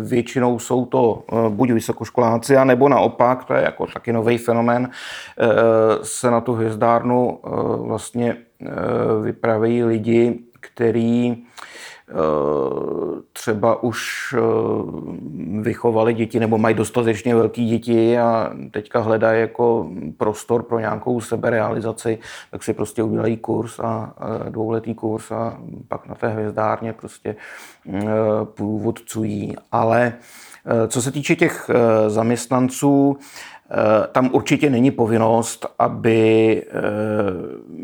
většinou 0.00 0.58
jsou 0.58 0.86
to 0.86 1.24
buď 1.48 1.70
vysokoškoláci, 1.70 2.56
nebo 2.64 2.88
naopak, 2.88 3.44
to 3.44 3.54
je 3.54 3.62
jako 3.62 3.86
taky 3.86 4.12
nový 4.12 4.38
fenomén, 4.38 4.90
se 6.02 6.30
na 6.30 6.40
tu 6.40 6.52
hvězdárnu 6.52 7.40
vlastně 7.76 8.36
Eh, 8.66 9.22
vypravějí 9.22 9.84
lidi, 9.84 10.38
který 10.60 11.36
eh, 11.36 12.14
třeba 13.32 13.82
už 13.82 14.34
eh, 14.38 14.40
vychovali 15.60 16.14
děti 16.14 16.40
nebo 16.40 16.58
mají 16.58 16.74
dostatečně 16.74 17.34
velké 17.34 17.64
děti 17.64 18.18
a 18.18 18.52
teďka 18.70 19.00
hledají 19.00 19.40
jako 19.40 19.90
prostor 20.16 20.62
pro 20.62 20.78
nějakou 20.78 21.20
seberealizaci, 21.20 22.18
tak 22.50 22.62
si 22.62 22.74
prostě 22.74 23.02
udělají 23.02 23.36
kurz 23.36 23.78
a 23.80 24.14
dvouletý 24.48 24.94
kurz 24.94 25.30
a 25.30 25.58
pak 25.88 26.06
na 26.06 26.14
té 26.14 26.28
hvězdárně 26.28 26.92
prostě 26.92 27.36
průvodcují. 28.44 29.56
Ale 29.72 30.12
co 30.88 31.02
se 31.02 31.10
týče 31.10 31.36
těch 31.36 31.70
zaměstnanců, 32.08 33.16
tam 34.12 34.30
určitě 34.32 34.70
není 34.70 34.90
povinnost, 34.90 35.66
aby 35.78 36.62
eh, 36.66 36.72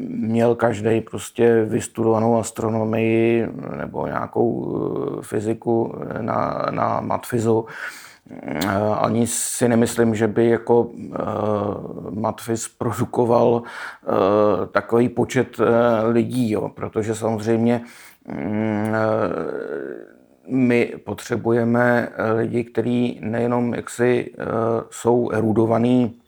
měl 0.09 0.55
každý 0.55 1.01
prostě 1.01 1.65
vystudovanou 1.65 2.39
astronomii 2.39 3.49
nebo 3.77 4.07
nějakou 4.07 4.77
eh, 5.19 5.23
fyziku 5.23 5.95
na, 6.21 6.67
na 6.71 7.01
matfizu. 7.01 7.67
Ani 9.01 9.27
si 9.27 9.69
nemyslím, 9.69 10.15
že 10.15 10.29
by 10.29 10.49
jako 10.49 10.91
Matfiz 12.11 12.69
produkoval 12.69 13.63
takový 14.73 15.09
počet 15.09 15.57
lidí, 16.09 16.51
jo, 16.51 16.69
protože 16.69 17.15
samozřejmě 17.15 17.81
mm, 18.27 18.95
my 20.49 20.93
potřebujeme 21.05 22.09
eh, 22.13 22.33
lidi, 22.33 22.65
kteří 22.65 23.21
nejenom 23.23 23.75
jaksi 23.75 24.35
eh, 24.39 24.45
jsou 24.91 25.31
erudovaní 25.31 26.21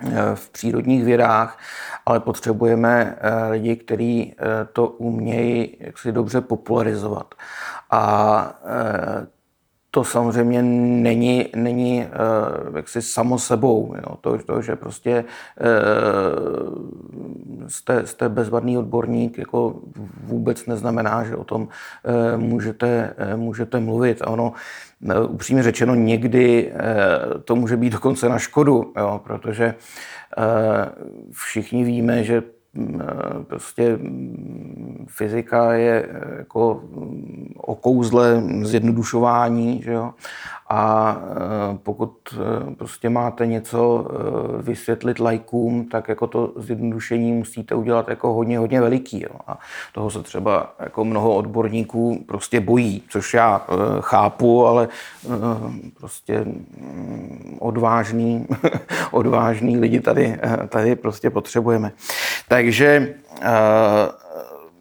eh, 0.00 0.34
v 0.34 0.50
přírodních 0.50 1.04
vědách, 1.04 1.58
ale 2.06 2.20
potřebujeme 2.20 3.18
lidi, 3.50 3.76
kteří 3.76 4.34
to 4.72 4.86
umějí 4.86 5.76
jaksi 5.80 6.12
dobře 6.12 6.40
popularizovat. 6.40 7.34
A 7.90 8.54
to 9.90 10.04
samozřejmě 10.04 10.62
není, 10.62 11.46
není 11.56 12.06
uh, 12.68 12.76
jaksi 12.76 13.02
samo 13.02 13.38
sebou. 13.38 13.94
Jo. 13.96 14.16
To, 14.20 14.38
to, 14.38 14.62
že 14.62 14.76
prostě 14.76 15.24
uh, 15.60 15.68
jste, 17.68 18.06
jste 18.06 18.28
bezvadný 18.28 18.78
odborník, 18.78 19.38
jako 19.38 19.80
vůbec 20.24 20.66
neznamená, 20.66 21.24
že 21.24 21.36
o 21.36 21.44
tom 21.44 21.62
uh, 21.62 21.68
můžete, 22.40 23.14
uh, 23.34 23.40
můžete 23.40 23.80
mluvit. 23.80 24.22
A 24.22 24.26
ono, 24.30 24.52
uh, 25.00 25.34
upřímně 25.34 25.62
řečeno, 25.62 25.94
někdy 25.94 26.72
uh, 26.72 27.40
to 27.40 27.56
může 27.56 27.76
být 27.76 27.92
dokonce 27.92 28.28
na 28.28 28.38
škodu, 28.38 28.92
jo, 28.96 29.20
protože 29.24 29.74
uh, 30.38 30.44
všichni 31.32 31.84
víme, 31.84 32.24
že 32.24 32.42
prostě 33.42 33.96
mm, 33.96 35.06
fyzika 35.08 35.72
je 35.72 36.08
eh, 36.10 36.38
jako 36.38 36.82
mm, 36.96 37.52
o 37.56 37.74
kouzle 37.74 38.42
zjednodušování, 38.62 39.82
že 39.82 39.92
jo? 39.92 40.10
A 40.70 41.16
eh, 41.22 41.78
pokud 41.82 42.12
prostě 42.78 43.10
máte 43.10 43.46
něco 43.46 44.06
vysvětlit 44.62 45.18
lajkům, 45.18 45.88
tak 45.88 46.08
jako 46.08 46.26
to 46.26 46.52
zjednodušení 46.56 47.32
musíte 47.32 47.74
udělat 47.74 48.08
jako 48.08 48.32
hodně, 48.32 48.58
hodně 48.58 48.80
veliký. 48.80 49.22
Jo? 49.22 49.40
A 49.46 49.58
toho 49.92 50.10
se 50.10 50.22
třeba 50.22 50.74
jako 50.78 51.04
mnoho 51.04 51.34
odborníků 51.34 52.24
prostě 52.26 52.60
bojí, 52.60 53.02
což 53.08 53.34
já 53.34 53.66
chápu, 54.00 54.66
ale 54.66 54.88
prostě 55.98 56.40
mm, 56.40 57.56
odvážný, 57.60 58.46
odvážný 59.10 59.78
lidi 59.78 60.00
tady, 60.00 60.38
tady 60.68 60.96
prostě 60.96 61.30
potřebujeme. 61.30 61.92
Takže 62.48 63.14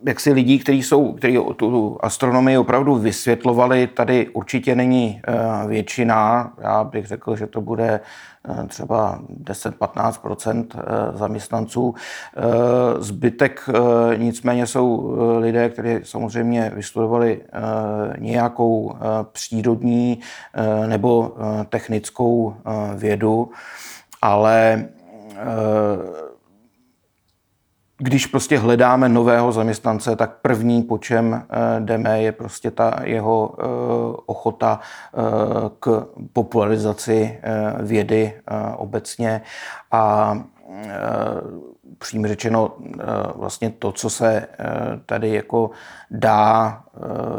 jak 0.06 0.20
si 0.20 0.34
lidí, 0.34 0.60
kteří 0.60 0.84
jsou, 0.84 1.14
kteří 1.14 1.40
tu 1.56 1.98
astronomii 2.02 2.58
opravdu 2.58 2.96
vysvětlovali, 2.96 3.88
tady 3.88 4.28
určitě 4.28 4.76
není 4.76 5.22
většina. 5.68 6.54
Já 6.62 6.84
bych 6.84 7.06
řekl, 7.06 7.36
že 7.36 7.48
to 7.48 7.62
bude 7.62 8.00
třeba 8.68 9.20
10-15% 9.44 10.66
zaměstnanců. 11.14 11.96
Zbytek 13.00 13.70
nicméně 14.18 14.68
jsou 14.68 15.16
lidé, 15.40 15.70
kteří 15.70 16.00
samozřejmě 16.04 16.72
vystudovali 16.76 17.42
nějakou 18.18 18.96
přírodní 19.32 20.20
nebo 20.88 21.36
technickou 21.70 22.54
vědu, 22.96 23.52
ale 24.22 24.86
když 28.02 28.26
prostě 28.26 28.58
hledáme 28.58 29.10
nového 29.10 29.52
zaměstnance, 29.52 30.16
tak 30.16 30.32
první, 30.42 30.84
po 30.84 30.98
čem 30.98 31.34
eh, 31.34 31.80
jdeme, 31.80 32.22
je 32.22 32.32
prostě 32.32 32.72
ta 32.72 33.00
jeho 33.04 33.56
eh, 33.58 33.64
ochota 34.26 34.80
eh, 34.80 35.20
k 35.80 36.08
popularizaci 36.34 37.40
vědy 37.80 38.34
obecně. 38.78 39.42
A 39.92 40.34
přímě 41.98 42.28
řečeno 42.28 42.74
vlastně 43.36 43.70
to, 43.70 43.92
co 43.92 44.10
se 44.10 44.48
tady 45.06 45.34
jako 45.34 45.70
dá 46.12 46.84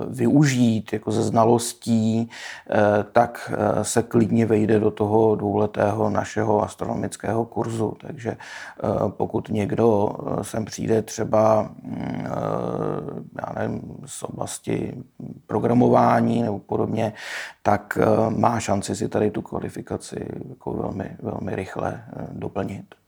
využít 0.09 0.93
jako 0.93 1.13
ze 1.13 1.23
znalostí, 1.23 2.31
tak 3.13 3.53
se 3.83 4.03
klidně 4.03 4.47
vejde 4.47 4.81
do 4.81 4.91
toho 4.91 5.37
dvouletého 5.37 6.11
našeho 6.11 6.63
astronomického 6.63 7.45
kurzu. 7.45 7.97
Takže 8.01 8.37
pokud 9.09 9.49
někdo 9.49 10.17
sem 10.43 10.65
přijde 10.65 11.03
třeba 11.03 11.71
mm, 11.83 12.27
já 13.39 13.53
nevím, 13.59 13.97
z 14.07 14.23
oblasti 14.23 15.03
programování 15.47 16.43
nebo 16.43 16.59
podobně, 16.59 17.13
tak 17.63 17.99
má 18.29 18.61
šanci 18.61 18.97
si 18.97 19.09
tady 19.09 19.31
tu 19.31 19.43
kvalifikaci 19.43 20.27
jako 20.49 20.73
velmi, 20.73 21.17
velmi 21.23 21.57
rychle 21.57 22.05
doplnit. 22.33 23.00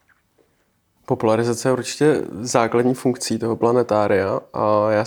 Popularizace 1.12 1.68
je 1.68 1.72
určitě 1.72 2.22
základní 2.40 2.94
funkcí 2.94 3.38
toho 3.38 3.56
planetária 3.56 4.40
a 4.52 4.90
já, 4.90 5.04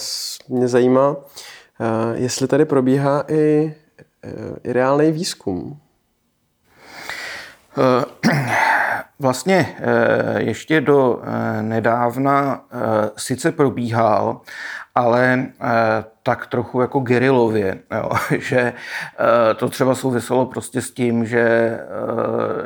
mě 0.47 0.67
zajímá, 0.67 1.15
eh, 1.15 2.17
jestli 2.17 2.47
tady 2.47 2.65
probíhá 2.65 3.23
i 3.27 3.75
i 4.63 4.73
reálný 4.73 5.11
výzkum? 5.11 5.79
Vlastně 9.19 9.75
ještě 10.37 10.81
do 10.81 11.21
nedávna 11.61 12.65
sice 13.17 13.51
probíhal, 13.51 14.41
ale 14.95 15.45
tak 16.25 16.47
trochu 16.47 16.81
jako 16.81 16.99
gerilově, 16.99 17.77
jo? 17.95 18.09
že 18.39 18.59
eh, 18.59 19.53
to 19.53 19.69
třeba 19.69 19.95
souviselo 19.95 20.45
prostě 20.45 20.81
s 20.81 20.91
tím, 20.91 21.25
že 21.25 21.39
eh, 21.39 21.79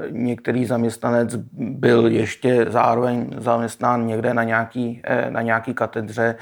některý 0.10 0.66
zaměstnanec 0.66 1.36
byl 1.58 2.08
ještě 2.08 2.66
zároveň 2.70 3.30
zaměstnán 3.38 4.08
někde 4.08 4.34
na 4.34 4.44
nějaký, 4.44 5.02
eh, 5.04 5.32
na 5.32 5.42
nějaký 5.42 5.74
katedře 5.74 6.36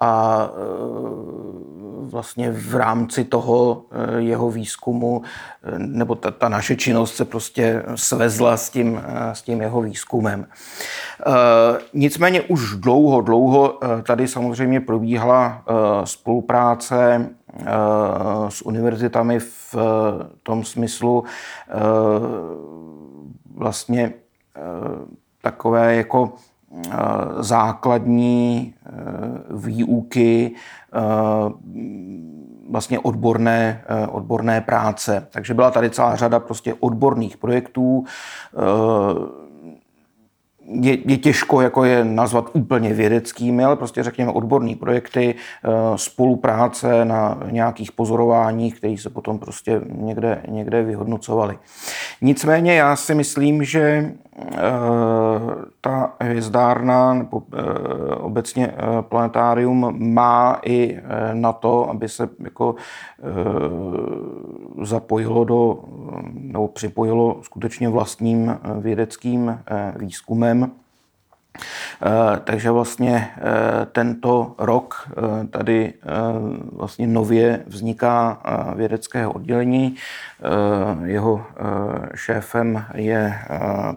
a 0.00 0.48
vlastně 2.00 2.50
v 2.50 2.74
rámci 2.74 3.24
toho 3.24 3.84
jeho 4.16 4.50
výzkumu, 4.50 5.22
nebo 5.76 6.14
ta, 6.14 6.30
ta 6.30 6.48
naše 6.48 6.76
činnost 6.76 7.16
se 7.16 7.24
prostě 7.24 7.82
svezla 7.94 8.56
s 8.56 8.70
tím, 8.70 9.02
s 9.32 9.42
tím 9.42 9.60
jeho 9.60 9.80
výzkumem. 9.82 10.46
Nicméně 11.92 12.42
už 12.42 12.76
dlouho, 12.76 13.20
dlouho 13.20 13.78
tady 14.02 14.28
samozřejmě 14.28 14.80
probíhala 14.80 15.64
spolupráce 16.04 16.61
spolupráce 16.62 17.30
eh, 17.58 17.64
s 18.48 18.62
univerzitami 18.62 19.38
v 19.38 19.74
eh, 19.74 19.80
tom 20.42 20.64
smyslu 20.64 21.24
eh, 21.24 21.74
vlastně 23.54 24.12
takové 25.42 25.94
jako 25.96 26.32
základní 27.40 28.74
výuky 29.50 30.54
vlastně 32.70 32.98
odborné, 32.98 33.84
odborné 34.10 34.60
práce. 34.60 35.26
Takže 35.30 35.54
byla 35.54 35.70
tady 35.70 35.90
celá 35.90 36.16
řada 36.16 36.40
prostě 36.40 36.74
odborných 36.80 37.36
projektů, 37.36 38.04
je, 40.66 40.98
je 41.06 41.16
těžko 41.16 41.60
jako 41.60 41.84
je 41.84 42.04
nazvat 42.04 42.50
úplně 42.52 42.94
vědeckými, 42.94 43.64
ale 43.64 43.76
prostě 43.76 44.02
řekněme 44.02 44.32
odborné 44.32 44.76
projekty, 44.76 45.34
eh, 45.34 45.68
spolupráce 45.96 47.04
na 47.04 47.38
nějakých 47.50 47.92
pozorováních, 47.92 48.74
které 48.74 48.96
se 48.98 49.10
potom 49.10 49.38
prostě 49.38 49.80
někde, 49.94 50.42
někde 50.48 50.82
vyhodnocovaly. 50.82 51.58
Nicméně 52.20 52.74
já 52.74 52.96
si 52.96 53.14
myslím, 53.14 53.64
že 53.64 53.80
eh, 53.80 54.60
ta 55.80 56.12
hvězdárna 56.20 57.14
nebo 57.14 57.42
eh, 57.52 58.14
obecně 58.14 58.74
planetárium 59.00 59.94
má 60.14 60.58
i 60.64 61.00
na 61.32 61.52
to, 61.52 61.90
aby 61.90 62.08
se 62.08 62.28
jako 62.38 62.74
zapojilo 64.82 65.44
do, 65.44 65.78
nebo 66.34 66.68
připojilo 66.68 67.36
skutečně 67.42 67.88
vlastním 67.88 68.58
vědeckým 68.80 69.58
výzkumem 69.96 70.51
Eh, 72.04 72.40
takže 72.44 72.70
vlastně 72.70 73.30
eh, 73.36 73.86
tento 73.92 74.54
rok 74.58 75.10
eh, 75.10 75.46
tady 75.46 75.94
vlastně 76.72 77.06
nově 77.06 77.62
vzniká 77.66 78.42
vědecké 78.76 79.26
oddělení. 79.26 79.96
Jeho 81.04 81.46
šéfem 82.14 82.84
je 82.94 83.38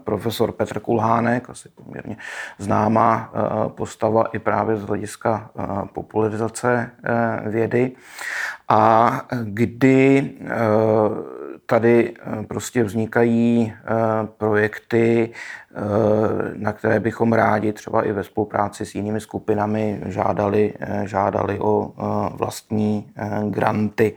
profesor 0.04 0.52
Petr 0.52 0.80
Kulhánek, 0.80 1.50
asi 1.50 1.68
poměrně 1.68 2.16
známá 2.58 3.32
postava 3.68 4.24
i 4.32 4.38
právě 4.38 4.76
z 4.76 4.82
hlediska 4.82 5.50
popularizace 5.92 6.90
vědy. 7.46 7.92
A 8.68 9.20
kdy 9.42 10.30
tady 11.66 12.14
eh, 12.14 12.42
prostě 12.42 12.84
vznikají 12.84 13.74
eh, 13.74 13.92
projekty, 14.38 15.30
eh, 15.30 15.80
na 16.56 16.72
které 16.72 17.00
bychom 17.00 17.32
rádi 17.32 17.72
třeba 17.72 18.02
i 18.02 18.12
ve 18.12 18.24
spolupráci 18.24 18.86
s 18.86 18.94
jinými 18.94 19.20
skupinami 19.20 20.00
žádali, 20.06 20.74
žádali 21.04 21.58
o 21.58 21.92
vlastní 22.34 23.12
granty. 23.50 24.16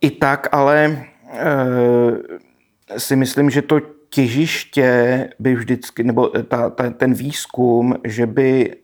I 0.00 0.10
tak 0.10 0.48
ale 0.52 1.04
si 2.98 3.16
myslím, 3.16 3.50
že 3.50 3.62
to 3.62 3.80
těžiště 4.14 5.28
by 5.38 5.54
vždycky, 5.54 6.04
nebo 6.04 6.28
ta, 6.28 6.70
ta, 6.70 6.90
ten 6.90 7.14
výzkum, 7.14 7.94
že 8.04 8.26
by 8.26 8.74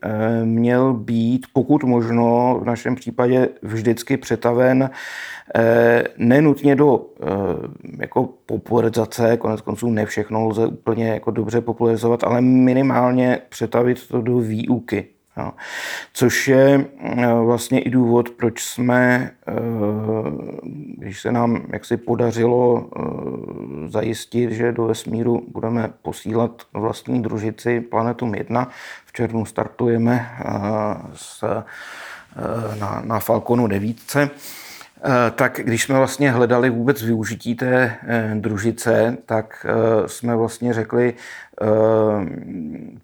měl 0.45 0.95
být 0.95 1.47
pokud 1.53 1.85
možno 1.85 2.59
v 2.63 2.65
našem 2.65 2.95
případě 2.95 3.49
vždycky 3.63 4.17
přetaven 4.17 4.91
Eh, 5.55 6.05
nenutně 6.19 6.77
do 6.77 7.07
eh, 7.23 7.27
jako 7.99 8.29
popularizace, 8.47 9.37
konec 9.37 9.61
konců 9.61 9.91
ne 9.91 10.07
všechno 10.07 10.49
lze 10.49 10.67
úplně 10.67 11.09
jako 11.09 11.31
dobře 11.31 11.61
popularizovat, 11.61 12.25
ale 12.25 12.41
minimálně 12.41 13.39
přetavit 13.49 14.09
to 14.09 14.23
do 14.23 14.39
výuky. 14.39 15.09
Jo. 15.41 15.53
Což 16.13 16.49
je 16.49 16.85
eh, 17.01 17.35
vlastně 17.45 17.81
i 17.81 17.91
důvod, 17.91 18.31
proč 18.31 18.63
jsme, 18.63 19.31
když 20.99 21.21
se 21.21 21.33
nám 21.33 21.63
jaksi 21.73 21.97
podařilo 21.97 22.91
zajistit, 23.87 24.53
že 24.53 24.73
do 24.73 24.87
vesmíru 24.87 25.47
budeme 25.49 25.91
posílat 26.03 26.63
vlastní 26.73 27.23
družici 27.23 27.81
Planetum 27.81 28.35
1, 28.35 28.69
v 29.07 29.13
červnu 29.13 29.45
startujeme 29.45 30.31
s, 31.15 31.45
na, 32.81 33.03
na 33.05 33.19
Falconu 33.19 33.67
9, 33.67 33.97
Eh, 35.05 35.31
tak 35.31 35.61
když 35.65 35.83
jsme 35.83 35.99
vlastně 35.99 36.31
hledali 36.31 36.71
vůbec 36.71 37.03
využití 37.03 37.55
té 37.55 37.97
eh, 38.07 38.33
družice, 38.35 39.17
tak 39.27 39.67
eh, 39.69 40.09
jsme 40.09 40.37
vlastně 40.37 40.73
řekli, 40.73 41.15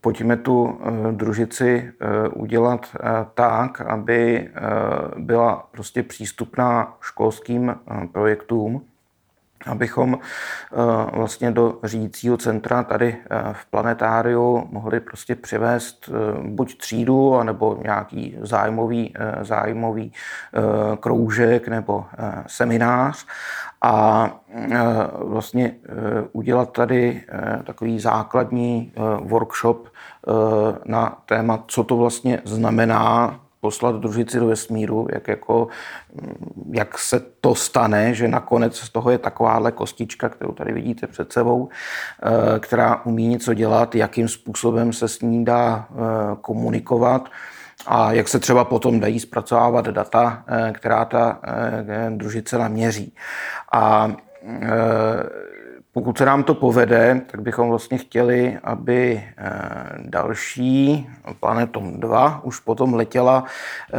pojďme 0.01 0.37
tu 0.37 0.81
družici 1.11 1.93
udělat 2.35 2.97
tak, 3.35 3.81
aby 3.81 4.49
byla 5.19 5.69
prostě 5.71 6.03
přístupná 6.03 6.97
školským 7.01 7.75
projektům 8.13 8.83
abychom 9.67 10.19
eh, 10.19 10.77
vlastně 11.17 11.51
do 11.51 11.79
řídícího 11.85 12.37
centra 12.37 12.83
tady 12.83 13.17
eh, 13.31 13.53
v 13.53 13.67
planetáriu 13.67 14.69
mohli 14.71 15.01
prostě 15.01 15.35
přivést 15.35 16.09
eh, 16.09 16.49
buď 16.49 16.79
třídu, 16.79 17.37
anebo 17.37 17.79
nějaký 17.83 18.37
zájmový, 18.41 19.15
zájmový 19.41 20.13
kroužek 21.01 21.69
nebo 21.69 22.05
seminář. 22.47 23.27
A 23.83 24.31
vlastně 25.19 25.75
udělat 26.33 26.73
tady 26.73 27.23
takový 27.65 28.01
základní 28.01 28.93
workshop 29.21 29.89
na 30.85 31.19
téma, 31.27 31.65
co 31.67 31.85
to 31.85 31.97
vlastně 31.97 32.41
znamená 32.45 33.41
poslat 33.61 33.97
družici 33.97 34.41
do 34.41 34.47
vesmíru, 34.47 35.07
jak, 35.13 35.29
jako, 35.29 35.69
jak 36.71 36.99
se 36.99 37.21
to 37.41 37.55
stane, 37.55 38.15
že 38.15 38.29
nakonec 38.29 38.77
z 38.77 38.91
toho 38.91 39.11
je 39.11 39.19
takováhle 39.19 39.73
kostička, 39.73 40.29
kterou 40.29 40.53
tady 40.53 40.73
vidíte 40.73 41.07
před 41.07 41.33
sebou, 41.33 41.69
eh, 41.69 42.59
která 42.59 43.05
umí 43.05 43.29
něco 43.29 43.55
dělat, 43.55 43.95
jakým 43.95 44.29
způsobem 44.29 44.93
se 44.93 45.09
s 45.09 45.21
ní 45.21 45.45
dá 45.45 45.89
eh, 45.91 45.97
komunikovat 46.41 47.29
a 47.87 48.13
jak 48.13 48.29
se 48.29 48.39
třeba 48.39 48.65
potom 48.65 49.01
dají 49.01 49.21
zpracovávat 49.21 49.89
data, 49.89 50.45
eh, 50.49 50.73
která 50.73 51.05
ta 51.05 51.41
družice 52.11 52.59
naměří. 52.59 53.15
A 53.73 54.13
pokud 55.97 56.19
se 56.19 56.25
nám 56.25 56.43
to 56.43 56.55
povede, 56.55 57.21
tak 57.27 57.41
bychom 57.41 57.69
vlastně 57.69 57.99
chtěli, 57.99 58.59
aby 58.65 59.25
eh, 59.37 59.53
další 59.99 61.09
Planetom 61.41 62.01
2 62.01 62.41
už 62.45 62.61
potom 62.61 62.95
letěla 62.95 63.45
eh, 63.45 63.97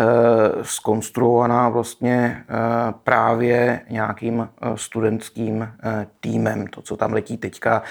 skonstruovaná 0.62 1.70
vlastně 1.70 2.44
eh, 2.50 2.94
právě 3.04 3.82
nějakým 3.90 4.50
studentským 4.76 5.70
týmem. 6.20 6.68
To, 6.68 6.82
co 6.82 6.98
tam 6.98 7.14
letí 7.14 7.38
teďka, 7.38 7.82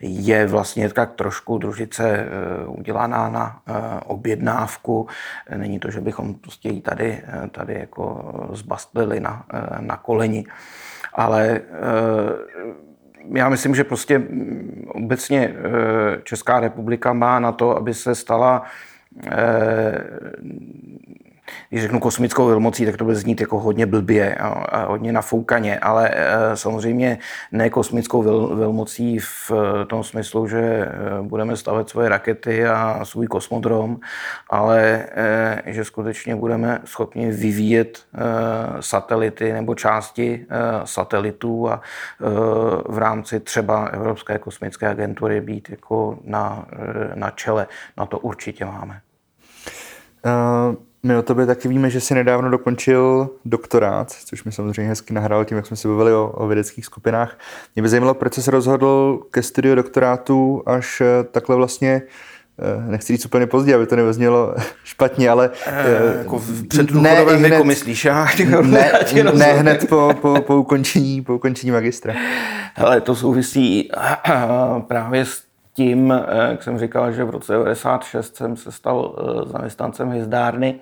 je 0.00 0.46
vlastně 0.46 0.88
tak 0.88 1.12
trošku 1.12 1.58
družice 1.58 2.26
udělaná 2.66 3.28
na 3.28 3.62
objednávku. 4.06 5.08
Není 5.56 5.78
to, 5.78 5.90
že 5.90 6.00
bychom 6.00 6.34
prostě 6.34 6.68
ji 6.68 6.80
tady, 6.80 7.22
tady 7.50 7.74
jako 7.74 8.32
zbastlili 8.52 9.20
na, 9.20 9.44
na 9.80 9.96
koleni. 9.96 10.44
Ale 11.14 11.60
já 13.32 13.48
myslím, 13.48 13.74
že 13.74 13.84
prostě 13.84 14.18
mm, 14.18 14.84
obecně 14.88 15.54
eh, 15.56 16.20
Česká 16.22 16.60
republika 16.60 17.12
má 17.12 17.40
na 17.40 17.52
to, 17.52 17.76
aby 17.76 17.94
se 17.94 18.14
stala 18.14 18.62
eh, 19.26 20.04
když 21.70 21.82
řeknu 21.82 22.00
kosmickou 22.00 22.46
velmocí, 22.46 22.86
tak 22.86 22.96
to 22.96 23.04
bude 23.04 23.16
znít 23.16 23.40
jako 23.40 23.60
hodně 23.60 23.86
blbě 23.86 24.34
a, 24.34 24.86
hodně 24.86 25.12
nafoukaně, 25.12 25.78
ale 25.78 26.10
e, 26.14 26.56
samozřejmě 26.56 27.18
ne 27.52 27.70
kosmickou 27.70 28.22
vel, 28.22 28.56
velmocí 28.56 29.18
v 29.18 29.50
e, 29.50 29.84
tom 29.84 30.04
smyslu, 30.04 30.48
že 30.48 30.60
e, 30.60 30.88
budeme 31.22 31.56
stavět 31.56 31.88
svoje 31.88 32.08
rakety 32.08 32.66
a 32.66 33.00
svůj 33.04 33.26
kosmodrom, 33.26 34.00
ale 34.50 35.06
že 35.66 35.84
skutečně 35.84 36.36
budeme 36.36 36.80
schopni 36.84 37.30
vyvíjet 37.30 38.06
satelity 38.80 39.52
nebo 39.52 39.74
části 39.74 40.46
satelitů 40.84 41.70
a 41.70 41.80
v 42.88 42.98
rámci 42.98 43.40
třeba 43.40 43.86
Evropské 43.86 44.38
kosmické 44.38 44.88
agentury 44.88 45.40
být 45.40 45.70
jako 45.70 46.18
na, 46.24 46.66
na 47.14 47.30
čele. 47.30 47.66
Na 47.96 48.06
to 48.06 48.18
určitě 48.18 48.64
máme. 48.64 49.00
Uh... 50.24 50.93
My 51.04 51.16
o 51.16 51.22
tobě 51.22 51.46
taky 51.46 51.68
víme, 51.68 51.90
že 51.90 52.00
jsi 52.00 52.14
nedávno 52.14 52.50
dokončil 52.50 53.30
doktorát, 53.44 54.12
což 54.24 54.44
mi 54.44 54.52
samozřejmě 54.52 54.88
hezky 54.88 55.14
nahrál 55.14 55.44
tím, 55.44 55.56
jak 55.56 55.66
jsme 55.66 55.76
se 55.76 55.88
bavili 55.88 56.12
o, 56.12 56.32
o 56.34 56.46
vědeckých 56.46 56.84
skupinách. 56.84 57.38
Mě 57.74 57.82
by 57.82 57.88
zajímalo, 57.88 58.14
proč 58.14 58.34
jsi 58.34 58.42
se 58.42 58.50
rozhodl 58.50 59.20
ke 59.30 59.42
studiu 59.42 59.74
doktorátu 59.74 60.62
až 60.66 61.00
eh, 61.00 61.24
takhle 61.24 61.56
vlastně 61.56 62.02
eh, 62.58 62.90
nechci 62.90 63.12
říct 63.12 63.26
úplně 63.26 63.46
pozdě, 63.46 63.74
aby 63.74 63.86
to 63.86 63.96
nevyznělo 63.96 64.54
špatně, 64.84 65.30
ale... 65.30 65.50
E, 65.66 66.18
jako 66.18 66.42
před 66.68 66.90
ne, 66.90 67.14
hned, 67.14 67.48
věku 67.48 67.64
myslíš, 67.64 68.04
já? 68.04 68.28
Ne, 68.62 68.92
ne 69.34 69.52
hned 69.52 69.88
po, 69.88 70.10
po, 70.20 70.40
po, 70.40 70.56
ukončení, 70.56 71.22
po 71.22 71.34
ukončení 71.34 71.70
magistra. 71.70 72.14
Hele, 72.74 73.00
to 73.00 73.16
souvisí 73.16 73.90
právě 74.88 75.24
s 75.24 75.42
tím, 75.74 76.12
eh, 76.12 76.50
jak 76.50 76.62
jsem 76.62 76.78
říkal, 76.78 77.12
že 77.12 77.24
v 77.24 77.30
roce 77.30 77.52
1996 77.52 78.36
jsem 78.36 78.56
se 78.56 78.72
stal 78.72 79.14
eh, 79.18 79.48
zaměstnancem 79.48 80.10
hyzdárny. 80.10 80.74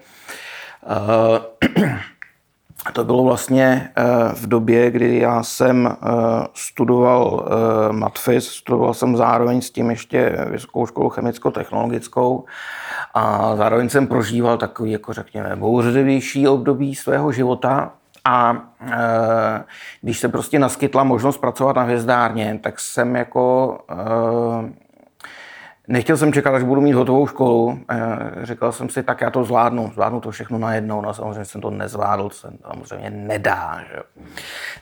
Eh, 0.86 1.92
to 2.92 3.04
bylo 3.04 3.24
vlastně 3.24 3.90
v 4.34 4.46
době, 4.46 4.90
kdy 4.90 5.18
já 5.18 5.42
jsem 5.42 5.96
studoval 6.54 7.48
matfis, 7.90 8.48
studoval 8.48 8.94
jsem 8.94 9.16
zároveň 9.16 9.60
s 9.60 9.70
tím 9.70 9.90
ještě 9.90 10.46
Vysokou 10.50 10.86
školu 10.86 11.10
chemicko-technologickou 11.10 12.44
a 13.14 13.56
zároveň 13.56 13.88
jsem 13.88 14.06
prožíval 14.06 14.58
takový, 14.58 14.90
jako 14.90 15.12
řekněme, 15.12 15.56
bouřlivější 15.56 16.48
období 16.48 16.94
svého 16.94 17.32
života, 17.32 17.92
a 18.24 18.62
e, 18.80 19.64
když 20.00 20.18
se 20.18 20.28
prostě 20.28 20.58
naskytla 20.58 21.04
možnost 21.04 21.38
pracovat 21.38 21.76
na 21.76 21.82
hvězdárně, 21.82 22.58
tak 22.62 22.80
jsem 22.80 23.16
jako 23.16 23.78
e, 23.90 24.72
Nechtěl 25.92 26.16
jsem 26.16 26.32
čekat, 26.32 26.54
až 26.54 26.62
budu 26.62 26.80
mít 26.80 26.92
hotovou 26.92 27.26
školu. 27.26 27.78
Eh, 27.90 28.46
říkal 28.46 28.72
jsem 28.72 28.88
si, 28.88 29.02
tak 29.02 29.20
já 29.20 29.30
to 29.30 29.44
zvládnu, 29.44 29.90
zvládnu 29.94 30.20
to 30.20 30.30
všechno 30.30 30.58
najednou. 30.58 31.00
No 31.00 31.14
samozřejmě 31.14 31.44
jsem 31.44 31.60
to 31.60 31.70
nezvládl, 31.70 32.28
to 32.28 32.34
se 32.34 32.48
samozřejmě 32.66 33.10
nedá. 33.10 33.80
Že? 33.88 34.24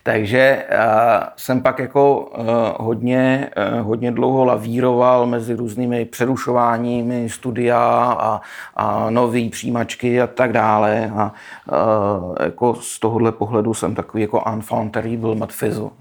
Takže 0.03 0.65
uh, 0.71 1.27
jsem 1.37 1.63
pak 1.63 1.79
jako 1.79 2.19
uh, 2.21 2.47
hodně, 2.87 3.51
uh, 3.79 3.87
hodně 3.87 4.13
dlouho 4.13 4.45
lavíroval 4.45 5.27
mezi 5.27 5.55
různými 5.55 6.05
přerušováními 6.05 7.29
studia 7.29 7.79
a, 8.21 8.41
a 8.77 9.11
nové 9.11 9.49
přijímačky 9.51 10.23
a 10.23 10.27
tak 10.27 10.53
dále. 10.53 11.13
A 11.17 11.33
uh, 11.73 12.35
jako 12.41 12.75
z 12.75 12.99
tohohle 12.99 13.33
pohledu 13.33 13.75
jsem 13.75 13.95
takový 13.95 14.23
jako 14.23 14.43
enfant 14.47 14.93
terrible 14.93 15.35
mat 15.35 15.53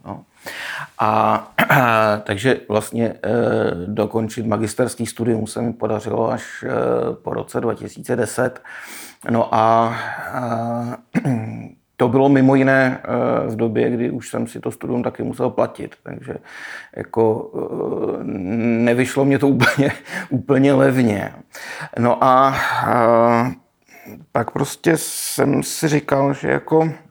no. 0.06 0.22
A 1.00 1.52
takže 2.24 2.60
vlastně 2.68 3.08
e, 3.08 3.16
dokončit 3.86 4.46
magisterský 4.46 5.06
studium 5.06 5.48
se 5.48 5.62
mi 5.62 5.74
podařilo 5.74 6.32
až 6.32 6.64
e, 6.64 6.70
po 7.14 7.34
roce 7.34 7.62
2010. 7.62 8.62
No 9.30 9.56
a 9.56 9.96
to 11.98 12.08
bylo 12.08 12.30
mimo 12.30 12.56
jiné 12.56 13.02
v 13.48 13.56
době, 13.56 13.90
kdy 13.90 14.12
už 14.12 14.30
jsem 14.30 14.48
si 14.48 14.60
to 14.60 14.72
studium 14.72 15.04
taky 15.04 15.24
musel 15.24 15.50
platit, 15.50 15.96
takže 16.04 16.36
jako 16.96 17.52
nevyšlo 18.24 19.26
mě 19.26 19.40
to 19.40 19.48
úplně, 19.48 19.92
úplně 20.30 20.74
levně. 20.74 21.34
No 22.00 22.24
a 22.24 22.56
pak 24.32 24.52
prostě 24.52 24.94
jsem 24.96 25.64
si 25.64 25.88
říkal, 25.88 26.34
že 26.34 26.50
jako 26.50 26.90
Eh, 26.90 27.09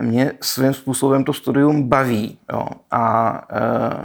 mě 0.00 0.32
svým 0.40 0.74
způsobem 0.74 1.24
to 1.24 1.32
studium 1.32 1.88
baví 1.88 2.38
jo, 2.52 2.66
a 2.90 3.44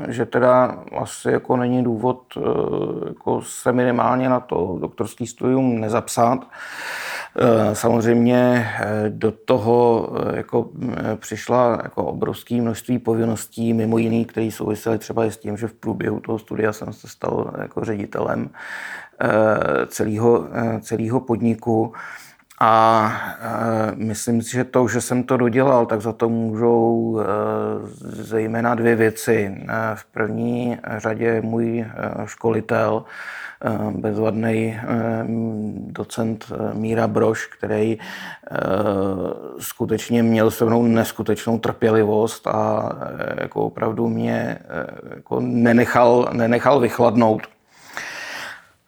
eh, 0.08 0.14
že 0.14 0.26
teda 0.26 0.80
asi 0.98 1.32
jako 1.32 1.58
není 1.58 1.84
důvod 1.84 2.22
eh, 2.38 2.42
jako 3.08 3.42
se 3.42 3.72
minimálně 3.72 4.30
na 4.30 4.40
to 4.40 4.78
doktorský 4.82 5.28
studium 5.28 5.80
nezapsat. 5.80 6.48
Samozřejmě 7.74 8.70
do 9.10 9.32
toho 9.32 10.10
jako 10.34 10.70
přišla 11.16 11.80
jako 11.84 12.04
obrovské 12.04 12.62
množství 12.62 13.00
povinností, 13.00 13.74
mimo 13.74 13.98
jiný, 13.98 14.26
které 14.26 14.52
souvisely 14.52 14.98
třeba 14.98 15.26
i 15.26 15.32
s 15.32 15.38
tím, 15.38 15.58
že 15.58 15.68
v 15.68 15.74
průběhu 15.74 16.20
toho 16.20 16.40
studia 16.40 16.74
jsem 16.74 16.94
se 16.94 17.08
stal 17.08 17.52
jako 17.62 17.86
ředitelem 17.86 18.50
celého, 19.88 20.48
celého 20.82 21.20
podniku. 21.20 21.94
A 22.60 23.12
e, 23.40 23.96
myslím 23.96 24.42
si, 24.42 24.52
že 24.52 24.64
to, 24.64 24.88
že 24.88 25.02
jsem 25.02 25.24
to 25.24 25.38
dodělal, 25.38 25.86
tak 25.86 26.02
za 26.02 26.14
to 26.14 26.30
můžou 26.30 27.20
e, 27.20 27.24
zejména 28.24 28.76
dvě 28.76 28.96
věci. 28.96 29.58
E, 29.62 29.96
v 29.96 30.06
první 30.06 30.78
řadě 30.98 31.42
můj 31.42 31.86
školitel, 32.26 33.04
bezvadný 33.92 34.80
docent 35.88 36.52
Míra 36.74 37.08
Broš, 37.08 37.46
který 37.46 37.98
skutečně 39.60 40.24
měl 40.24 40.52
se 40.52 40.66
mnou 40.66 40.84
neskutečnou 40.84 41.60
trpělivost 41.60 42.48
a 42.48 42.92
jako 43.42 43.62
opravdu 43.62 44.08
mě 44.08 44.60
jako 45.16 45.40
nenechal, 45.40 46.30
nenechal 46.34 46.80
vychladnout. 46.80 47.42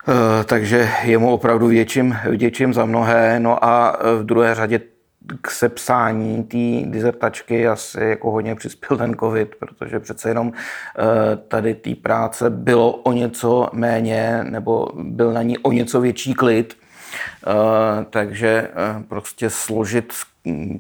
Eh, 0.07 0.43
takže 0.43 0.89
jemu 1.03 1.31
opravdu 1.31 1.67
vděčím, 1.67 2.17
vděčím 2.29 2.73
za 2.73 2.85
mnohé. 2.85 3.39
No 3.39 3.65
a 3.65 3.97
v 4.19 4.23
druhé 4.23 4.55
řadě 4.55 4.81
k 5.41 5.51
sepsání 5.51 6.43
té 6.43 6.89
dizertačky 6.89 7.67
asi 7.67 8.01
jako 8.01 8.31
hodně 8.31 8.55
přispěl 8.55 8.97
ten 8.97 9.15
covid, 9.15 9.55
protože 9.55 9.99
přece 9.99 10.29
jenom 10.29 10.51
eh, 10.53 11.35
tady 11.47 11.75
té 11.75 11.95
práce 11.95 12.49
bylo 12.49 12.91
o 12.91 13.11
něco 13.11 13.69
méně, 13.73 14.43
nebo 14.43 14.87
byl 14.95 15.33
na 15.33 15.41
ní 15.41 15.57
o 15.57 15.71
něco 15.71 16.01
větší 16.01 16.33
klid, 16.33 16.77
eh, 16.78 16.78
takže 18.09 18.69
prostě 19.07 19.49
složit 19.49 20.13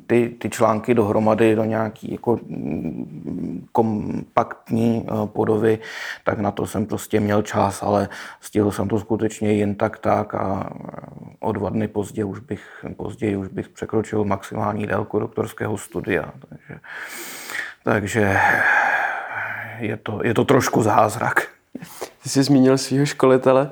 ty, 0.07 0.35
ty 0.39 0.49
články 0.49 0.93
dohromady 0.93 1.55
do 1.55 1.63
nějaký 1.63 2.11
jako 2.11 2.39
kompaktní 3.71 5.05
eh, 5.07 5.27
podoby, 5.27 5.79
tak 6.23 6.39
na 6.39 6.51
to 6.51 6.67
jsem 6.67 6.85
prostě 6.85 7.19
měl 7.19 7.41
čas, 7.41 7.83
ale 7.83 8.09
stihl 8.41 8.71
jsem 8.71 8.87
to 8.87 8.99
skutečně 8.99 9.53
jen 9.53 9.75
tak 9.75 9.97
tak 9.97 10.35
a 10.35 10.73
o 11.39 11.51
dva 11.51 11.69
dny 11.69 11.87
později 11.87 12.23
už 12.23 12.39
bych, 12.39 12.85
později 12.95 13.35
už 13.35 13.47
bych 13.47 13.69
překročil 13.69 14.23
maximální 14.23 14.87
délku 14.87 15.19
doktorského 15.19 15.77
studia. 15.77 16.33
Takže, 16.49 16.79
takže 17.83 18.39
je, 19.79 19.97
to, 19.97 20.19
je 20.23 20.33
to 20.33 20.45
trošku 20.45 20.83
zázrak. 20.83 21.47
Ty 22.23 22.29
jsi 22.29 22.43
zmínil 22.43 22.77
svého 22.77 23.05
školitele. 23.05 23.71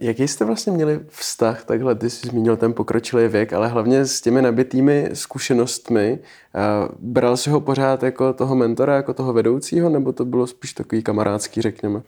Jaký 0.00 0.28
jste 0.28 0.44
vlastně 0.44 0.72
měli 0.72 1.00
vztah, 1.08 1.64
takhle 1.64 1.94
ty 1.94 2.10
jsi 2.10 2.28
zmínil 2.28 2.56
ten 2.56 2.72
pokročilý 2.72 3.28
věk, 3.28 3.52
ale 3.52 3.68
hlavně 3.68 4.06
s 4.06 4.20
těmi 4.20 4.42
nabitými 4.42 5.10
zkušenostmi, 5.12 6.18
bral 6.98 7.36
si 7.36 7.50
ho 7.50 7.60
pořád 7.60 8.02
jako 8.02 8.32
toho 8.32 8.54
mentora, 8.54 8.96
jako 8.96 9.14
toho 9.14 9.32
vedoucího, 9.32 9.90
nebo 9.90 10.12
to 10.12 10.24
bylo 10.24 10.46
spíš 10.46 10.72
takový 10.72 11.02
kamarádský, 11.02 11.62
řekněme? 11.62 12.02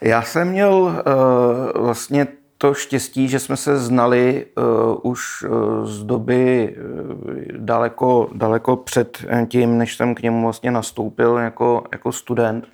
Já 0.00 0.22
jsem 0.22 0.48
měl 0.48 0.72
uh, 0.72 1.82
vlastně 1.82 2.26
to 2.58 2.74
štěstí, 2.74 3.28
že 3.28 3.38
jsme 3.38 3.56
se 3.56 3.78
znali 3.78 4.46
uh, 4.56 5.10
už 5.10 5.42
uh, 5.42 5.86
z 5.86 6.04
doby 6.04 6.76
uh, 6.76 7.22
daleko, 7.56 8.28
daleko 8.34 8.76
před 8.76 9.18
tím, 9.48 9.78
než 9.78 9.96
jsem 9.96 10.14
k 10.14 10.22
němu 10.22 10.42
vlastně 10.42 10.70
nastoupil 10.70 11.36
jako, 11.36 11.84
jako 11.92 12.12
student. 12.12 12.68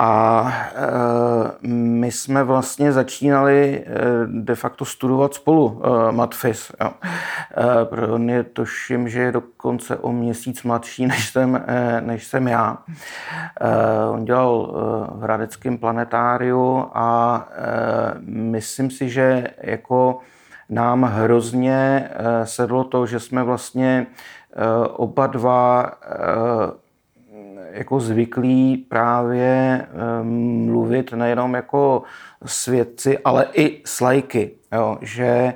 A 0.00 0.52
e, 0.74 1.68
my 1.68 2.12
jsme 2.12 2.44
vlastně 2.44 2.92
začínali 2.92 3.84
e, 3.86 3.94
de 4.26 4.54
facto 4.54 4.84
studovat 4.84 5.34
spolu 5.34 5.82
e, 5.82 6.12
Matfis. 6.12 6.72
Jo. 6.80 6.90
On 8.14 8.30
je 8.30 8.44
tuším, 8.44 9.08
že 9.08 9.20
je 9.20 9.32
dokonce 9.32 9.96
o 9.96 10.12
měsíc 10.12 10.62
mladší, 10.62 11.06
než 11.06 11.28
jsem, 11.28 11.64
než 12.00 12.26
jsem 12.26 12.48
já. 12.48 12.78
On 14.10 14.24
dělal 14.24 14.72
v 15.14 15.22
Hradeckém 15.22 15.78
planetáriu 15.78 16.86
a 16.94 17.48
myslím 18.26 18.90
si, 18.90 19.08
že 19.08 19.46
jako 19.60 20.18
nám 20.68 21.02
hrozně 21.02 22.10
sedlo 22.44 22.84
to, 22.84 23.06
že 23.06 23.20
jsme 23.20 23.42
vlastně 23.42 24.06
oba 24.96 25.26
dva 25.26 25.92
jako 27.70 28.00
zvyklí 28.00 28.76
právě 28.76 29.86
mluvit 30.66 31.12
nejenom 31.12 31.54
jako 31.54 32.02
svědci, 32.44 33.18
ale 33.18 33.46
i 33.52 33.80
s 33.84 34.00
lajky. 34.00 34.50
Jo, 34.72 34.98
že 35.00 35.54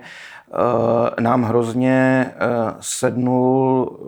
nám 1.21 1.43
hrozně 1.43 2.27
sednul 2.81 3.99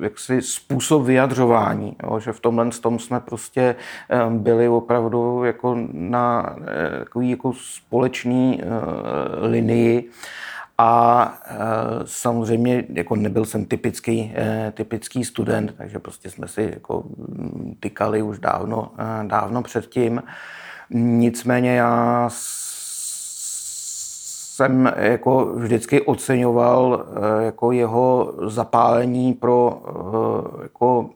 jaksi 0.00 0.42
způsob 0.42 1.02
vyjadřování, 1.02 1.96
jo, 2.02 2.20
že 2.20 2.32
v 2.32 2.40
tomhle 2.40 2.70
tom 2.70 2.98
jsme 2.98 3.20
prostě 3.20 3.76
byli 4.28 4.68
opravdu 4.68 5.44
jako 5.44 5.76
na 5.92 6.56
takový 6.98 7.30
jako 7.30 7.52
společný 7.52 8.62
linii 9.40 10.10
a 10.78 11.32
e, 11.46 11.56
samozřejmě 12.04 12.84
jako 12.88 13.16
nebyl 13.16 13.44
jsem 13.44 13.64
typický, 13.64 14.32
e, 14.36 14.72
typický 14.76 15.24
student, 15.24 15.74
takže 15.78 15.98
prostě 15.98 16.30
jsme 16.30 16.48
si 16.48 16.70
jako 16.74 17.04
tykali 17.80 18.22
už 18.22 18.38
dávno, 18.38 18.92
e, 18.98 19.26
dávno 19.26 19.62
předtím. 19.62 20.22
Nicméně 20.90 21.76
já 21.76 22.28
jsem 24.56 24.92
jako 24.96 25.44
vždycky 25.44 26.02
oceňoval 26.02 27.04
jako 27.40 27.72
jeho 27.72 28.34
zapálení 28.46 29.34
pro 29.34 29.82
jako 30.62 31.10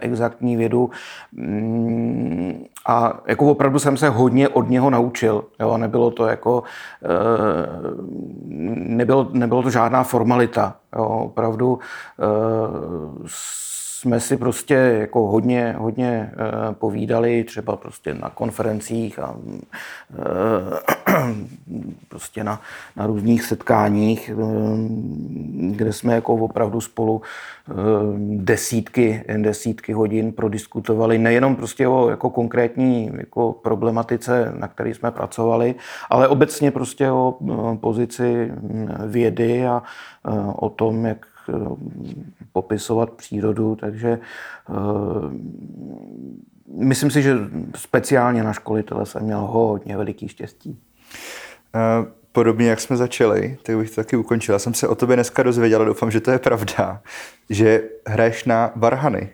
exaktní 0.00 0.56
vědu 0.56 0.90
mm, 1.32 2.64
a 2.86 3.20
jako 3.26 3.50
opravdu 3.50 3.78
jsem 3.78 3.96
se 3.96 4.08
hodně 4.08 4.48
od 4.48 4.70
něho 4.70 4.90
naučil. 4.90 5.44
Jo? 5.60 5.76
Nebylo 5.78 6.10
to 6.10 6.26
jako, 6.26 6.62
eh, 7.04 7.08
nebylo, 8.74 9.28
nebylo 9.32 9.62
to 9.62 9.70
žádná 9.70 10.02
formalita. 10.02 10.76
Jo? 10.96 11.04
Opravdu 11.04 11.78
eh, 12.18 13.28
jsme 14.00 14.20
si 14.20 14.36
prostě 14.36 14.74
jako 14.74 15.26
hodně, 15.26 15.74
hodně 15.78 16.30
eh, 16.32 16.74
povídali 16.74 17.44
třeba 17.44 17.76
prostě 17.76 18.14
na 18.14 18.30
konferencích 18.30 19.18
a 19.18 19.36
eh, 20.18 21.12
prostě 22.08 22.44
na, 22.44 22.60
na 22.96 23.06
různých 23.06 23.44
setkáních, 23.44 24.30
eh, 24.30 24.34
kde 25.76 25.92
jsme 25.92 26.14
jako 26.14 26.34
opravdu 26.34 26.80
spolu 26.80 27.22
desítky, 28.36 29.24
desítky 29.36 29.92
hodin 29.92 30.32
prodiskutovali 30.32 31.18
nejenom 31.18 31.56
prostě 31.56 31.88
o 31.88 32.10
jako 32.10 32.30
konkrétní 32.30 33.10
jako 33.16 33.52
problematice, 33.52 34.52
na 34.56 34.68
které 34.68 34.94
jsme 34.94 35.10
pracovali, 35.10 35.74
ale 36.10 36.28
obecně 36.28 36.70
prostě 36.70 37.10
o 37.10 37.34
pozici 37.80 38.52
vědy 39.06 39.66
a 39.66 39.82
o 40.56 40.70
tom, 40.70 41.06
jak 41.06 41.26
popisovat 42.52 43.10
přírodu, 43.10 43.76
takže 43.76 44.08
eh, 44.08 44.72
myslím 46.78 47.10
si, 47.10 47.22
že 47.22 47.36
speciálně 47.76 48.42
na 48.42 48.52
školitele 48.52 49.06
jsem 49.06 49.22
měl 49.22 49.40
hodně 49.40 49.96
veliký 49.96 50.28
štěstí. 50.28 50.78
Eh, 51.74 52.06
podobně 52.32 52.68
jak 52.68 52.80
jsme 52.80 52.96
začali, 52.96 53.58
tak 53.62 53.76
bych 53.76 53.90
to 53.90 53.96
taky 53.96 54.16
ukončil. 54.16 54.54
Já 54.54 54.58
jsem 54.58 54.74
se 54.74 54.88
o 54.88 54.94
tobě 54.94 55.16
dneska 55.16 55.42
dozvěděl, 55.42 55.84
doufám, 55.84 56.10
že 56.10 56.20
to 56.20 56.30
je 56.30 56.38
pravda, 56.38 57.02
že 57.50 57.82
hraješ 58.06 58.44
na 58.44 58.72
varhany. 58.76 59.28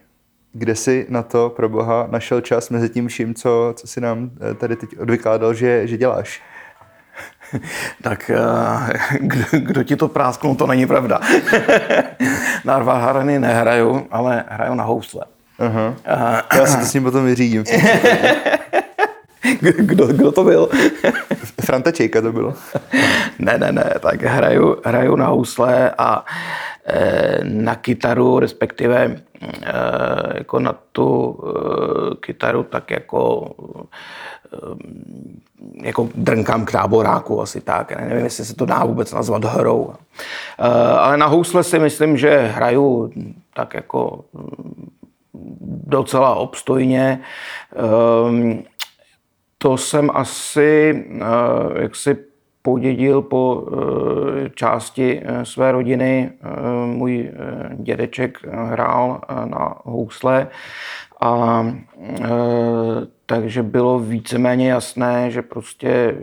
Kde 0.52 0.76
jsi 0.76 1.06
na 1.08 1.22
to 1.22 1.50
pro 1.50 1.68
boha 1.68 2.08
našel 2.10 2.40
čas 2.40 2.70
mezi 2.70 2.88
tím 2.88 3.08
vším, 3.08 3.34
co, 3.34 3.74
co 3.76 3.86
si 3.86 4.00
nám 4.00 4.30
tady 4.58 4.76
teď 4.76 4.98
odvykládal, 4.98 5.54
že, 5.54 5.86
že 5.86 5.96
děláš? 5.96 6.42
tak 8.02 8.30
eh, 8.30 9.18
kdo, 9.20 9.44
kdo 9.52 9.82
ti 9.82 9.96
to 9.96 10.08
prásknul, 10.08 10.54
to 10.54 10.66
není 10.66 10.86
pravda. 10.86 11.20
na 12.64 12.74
Arvaharany 12.74 13.38
nehraju, 13.38 14.06
ale 14.10 14.44
hraju 14.48 14.74
na 14.74 14.84
housle. 14.84 15.24
Uh-huh. 15.60 15.94
Já 16.54 16.66
si 16.66 16.78
to 16.78 16.84
s 16.84 16.94
ním 16.94 17.02
potom 17.02 17.24
vyřídím. 17.24 17.64
kdo, 19.60 20.06
kdo 20.06 20.32
to 20.32 20.44
byl? 20.44 20.68
Franta 21.60 21.92
Čejka 21.92 22.20
to 22.20 22.32
bylo. 22.32 22.54
ne, 23.38 23.58
ne, 23.58 23.72
ne, 23.72 23.94
tak 24.00 24.22
hraju, 24.22 24.76
hraju 24.84 25.16
na 25.16 25.26
housle 25.26 25.90
a 25.98 26.24
na 27.42 27.74
kytaru, 27.74 28.38
respektive 28.38 29.04
e, 29.04 29.18
jako 30.34 30.60
na 30.60 30.74
tu 30.92 31.38
e, 31.42 32.16
kytaru 32.16 32.62
tak 32.62 32.90
jako 32.90 33.54
jako 35.82 36.08
drnkám 36.14 36.64
k 36.64 36.72
táboráku, 36.72 37.42
asi 37.42 37.60
tak. 37.60 38.00
Nevím, 38.00 38.24
jestli 38.24 38.44
se 38.44 38.54
to 38.54 38.66
dá 38.66 38.84
vůbec 38.84 39.12
nazvat 39.12 39.44
hrou. 39.44 39.94
Eh, 40.58 40.64
ale 40.98 41.16
na 41.16 41.26
housle 41.26 41.64
si 41.64 41.78
myslím, 41.78 42.16
že 42.16 42.38
hraju 42.38 43.12
tak 43.54 43.74
jako 43.74 44.24
mm, 44.32 44.90
docela 45.86 46.34
obstojně. 46.34 47.20
To 49.58 49.76
jsem 49.76 50.10
asi 50.14 51.04
eh, 51.20 51.82
jak 51.82 51.96
si 51.96 52.31
podědil 52.62 53.22
po 53.22 53.64
eh, 53.66 54.50
části 54.54 55.22
své 55.42 55.72
rodiny. 55.72 56.30
Můj 56.86 57.30
dědeček 57.74 58.38
hrál 58.46 59.20
na 59.44 59.74
housle 59.84 60.48
a 61.20 61.64
takže 63.32 63.62
bylo 63.62 63.98
víceméně 63.98 64.70
jasné, 64.70 65.30
že 65.30 65.42
prostě, 65.42 65.88
eh, 65.88 66.16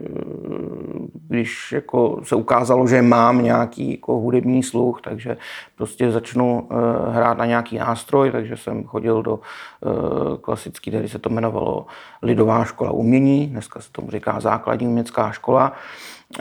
když 1.28 1.72
jako 1.72 2.20
se 2.24 2.36
ukázalo, 2.36 2.88
že 2.88 3.02
mám 3.02 3.44
nějaký 3.44 3.92
jako 3.92 4.14
hudební 4.14 4.64
sluch, 4.64 5.02
takže 5.02 5.38
prostě 5.76 6.12
začnu 6.12 6.68
eh, 6.72 6.76
hrát 7.12 7.38
na 7.38 7.46
nějaký 7.46 7.78
nástroj, 7.78 8.32
takže 8.32 8.58
jsem 8.58 8.84
chodil 8.84 9.24
do 9.24 9.40
eh, 9.40 10.38
klasický, 10.42 10.92
tady 10.92 11.10
se 11.10 11.20
to 11.20 11.30
jmenovalo 11.30 11.86
Lidová 12.22 12.66
škola 12.66 12.92
umění, 12.92 13.48
dneska 13.48 13.82
se 13.82 13.92
tomu 13.92 14.12
říká 14.12 14.40
základní 14.40 14.88
umělecká 14.88 15.32
škola. 15.32 15.74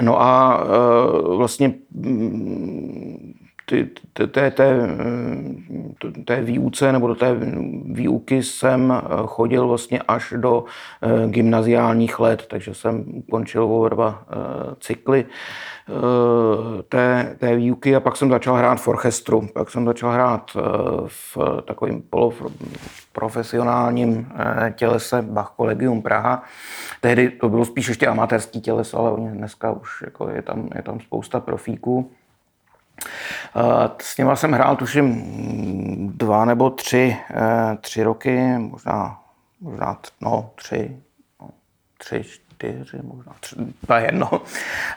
No 0.00 0.22
a 0.22 0.64
vlastně 1.36 1.74
mm, 1.90 3.32
ty, 3.68 3.88
té, 4.26 4.50
té, 4.50 4.88
té 6.24 6.40
výuce 6.40 6.92
nebo 6.92 7.08
do 7.08 7.14
té 7.14 7.36
výuky 7.84 8.42
jsem 8.42 8.92
eh, 8.92 9.02
chodil 9.26 9.68
vlastně 9.68 10.00
až 10.08 10.34
do 10.36 10.64
eh, 11.02 11.28
gymnaziálních 11.28 12.20
let, 12.20 12.46
takže 12.50 12.74
jsem 12.74 13.04
ukončil 13.06 13.64
oba 13.64 13.88
dva 13.88 14.22
eh, 14.30 14.34
cykly 14.80 15.26
té, 16.88 17.36
té 17.38 17.56
výuky 17.56 17.96
a 17.96 18.00
pak 18.00 18.16
jsem 18.16 18.30
začal 18.30 18.54
hrát 18.54 18.80
v 18.80 18.88
orchestru. 18.88 19.48
Pak 19.54 19.70
jsem 19.70 19.86
začal 19.86 20.10
hrát 20.10 20.50
v 21.06 21.38
takovém 21.64 22.02
poloprofesionálním 22.10 24.28
tělese 24.74 25.22
Bach 25.22 25.52
Collegium 25.56 26.02
Praha. 26.02 26.42
Tehdy 27.00 27.30
to 27.30 27.48
bylo 27.48 27.64
spíš 27.64 27.88
ještě 27.88 28.06
amatérský 28.06 28.60
těleso, 28.60 28.98
ale 28.98 29.30
dneska 29.30 29.72
už 29.72 30.02
jako 30.04 30.28
je, 30.28 30.42
tam, 30.42 30.68
je 30.74 30.82
tam 30.82 31.00
spousta 31.00 31.40
profíků. 31.40 32.10
S 34.02 34.16
něma 34.16 34.36
jsem 34.36 34.52
hrál 34.52 34.76
tuším 34.76 35.22
dva 36.16 36.44
nebo 36.44 36.70
tři, 36.70 37.16
eh, 37.30 37.76
tři 37.80 38.02
roky, 38.02 38.58
možná, 38.58 39.20
možná 39.60 39.98
no, 40.20 40.50
tři, 40.54 40.96
no, 41.40 41.50
tři, 41.98 42.22
čtyři, 42.22 42.98
možná 43.02 43.32
tři, 43.40 43.56
je 43.96 44.02
jedno. 44.02 44.42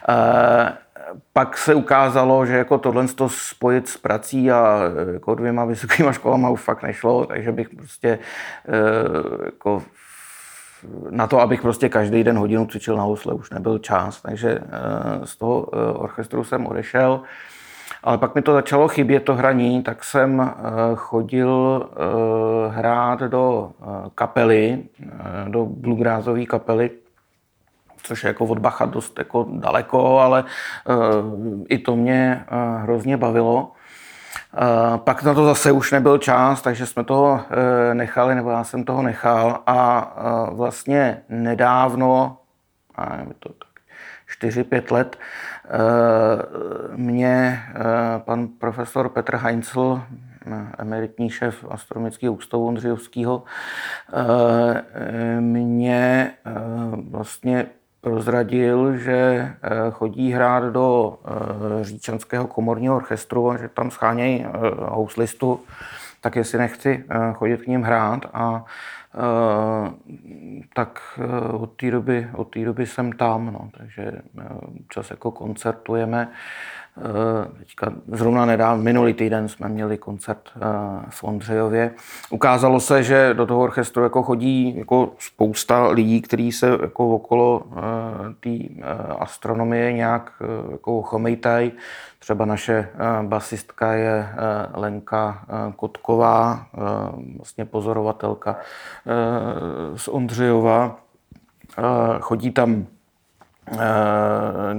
Eh, 0.10 0.74
pak 1.34 1.58
se 1.58 1.76
ukázalo, 1.76 2.46
že 2.46 2.58
jako 2.58 2.78
tohle 2.78 3.08
to 3.08 3.30
spojit 3.30 3.88
s 3.88 3.98
prací 3.98 4.52
a 4.52 4.80
eh, 5.10 5.14
jako 5.14 5.36
dvěma 5.36 5.66
vysokýma 5.66 6.12
školama 6.12 6.50
už 6.50 6.62
fakt 6.62 6.84
nešlo, 6.84 7.26
takže 7.26 7.52
bych 7.52 7.70
prostě 7.70 8.20
jako 9.46 9.84
na 11.10 11.28
to, 11.28 11.40
abych 11.40 11.62
prostě 11.62 11.90
každý 11.90 12.24
den 12.24 12.38
hodinu 12.38 12.66
cvičil 12.66 12.98
na 12.98 13.04
housle, 13.04 13.34
už 13.34 13.50
nebyl 13.50 13.80
čas, 13.80 14.22
takže 14.22 14.60
z 15.24 15.36
toho 15.38 15.62
orchestru 15.94 16.44
jsem 16.44 16.68
odešel. 16.68 17.24
Ale 18.04 18.18
pak 18.18 18.36
mi 18.36 18.42
to 18.42 18.54
začalo 18.54 18.88
chybět, 18.88 19.20
to 19.20 19.36
hraní, 19.36 19.84
tak 19.84 20.04
jsem 20.04 20.42
eh, 20.42 20.54
chodil 20.96 21.84
eh, 21.92 22.70
hrát 22.70 23.20
do 23.20 23.72
eh, 23.82 24.10
kapely, 24.16 24.84
do 25.48 25.66
bluegrassové 25.66 26.46
kapely, 26.46 26.90
což 28.04 28.24
je 28.24 28.28
jako 28.28 28.46
od 28.46 28.60
Bacha 28.60 28.86
dost 28.86 29.20
jako 29.20 29.48
daleko, 29.50 30.20
ale 30.20 30.44
i 31.70 31.78
to 31.78 31.96
mě 31.96 32.46
hrozně 32.78 33.18
bavilo. 33.18 33.72
Pak 34.98 35.24
na 35.24 35.34
to 35.34 35.46
zase 35.46 35.72
už 35.72 35.92
nebyl 35.92 36.18
čas, 36.18 36.62
takže 36.62 36.86
jsme 36.86 37.04
toho 37.04 37.42
nechali, 37.94 38.36
nebo 38.36 38.50
já 38.50 38.64
jsem 38.64 38.84
toho 38.84 39.02
nechal 39.02 39.60
a 39.68 40.14
vlastně 40.52 41.22
nedávno, 41.30 42.38
a 42.96 43.16
nevím, 43.16 43.34
to 43.40 43.50
tak 43.50 43.70
4-5 44.42 44.94
let, 44.94 45.18
mě 46.96 47.64
eh, 47.70 47.84
pan 48.18 48.48
profesor 48.48 49.10
Petr 49.10 49.36
Heinzl, 49.36 50.02
emeritní 50.78 51.30
šéf 51.30 51.66
astronomického 51.70 52.34
ústavu 52.34 52.68
Ondřejovského, 52.68 53.44
eh, 54.14 55.42
mě 55.42 56.32
vlastně 57.10 57.66
prozradil, 58.02 58.98
že 58.98 59.50
chodí 59.92 60.32
hrát 60.32 60.64
do 60.64 61.18
Říčanského 61.82 62.48
komorního 62.48 62.96
orchestru 62.96 63.52
a 63.52 63.58
že 63.58 63.70
tam 63.70 63.92
schánějí 63.92 64.46
houslistu 64.78 65.60
tak 66.22 66.36
jestli 66.36 66.58
nechci 66.58 67.06
chodit 67.34 67.62
k 67.62 67.68
ním 67.68 67.82
hrát. 67.82 68.26
A 68.34 68.66
tak 70.76 71.20
od 71.54 71.66
té 71.66 71.92
doby, 71.92 72.30
od 72.34 72.44
té 72.44 72.66
doby 72.66 72.86
jsem 72.86 73.12
tam, 73.12 73.54
no, 73.54 73.70
takže 73.78 74.12
čas 74.90 75.12
jako 75.12 75.32
koncertujeme. 75.32 76.32
Eh, 76.98 77.58
teďka 77.60 77.94
zrovna 78.08 78.46
nedávno, 78.46 78.84
minulý 78.84 79.14
týden 79.14 79.48
jsme 79.48 79.70
měli 79.70 79.98
koncert 79.98 80.50
eh, 80.56 80.60
v 81.10 81.24
Ondřejově. 81.24 81.92
Ukázalo 82.30 82.80
se, 82.80 83.04
že 83.04 83.34
do 83.34 83.46
toho 83.46 83.62
orchestru 83.62 84.04
jako 84.04 84.24
chodí 84.24 84.78
jako 84.78 85.12
spousta 85.20 85.88
lidí, 85.88 86.22
kteří 86.22 86.52
se 86.52 86.78
jako 86.82 87.16
okolo 87.16 87.64
eh, 87.66 87.80
té 88.40 88.84
astronomie 89.20 89.94
nějak 89.94 90.32
jako 90.72 91.02
chomejtají. 91.02 91.72
Třeba 92.20 92.46
naše 92.46 92.90
basistka 93.22 93.94
je 93.94 94.30
Lenka 94.74 95.46
Kotková, 95.76 96.66
vlastně 97.38 97.66
pozorovatelka 97.66 98.56
z 99.96 100.08
Ondřejova. 100.08 101.00
Chodí 102.20 102.52
tam 102.52 102.86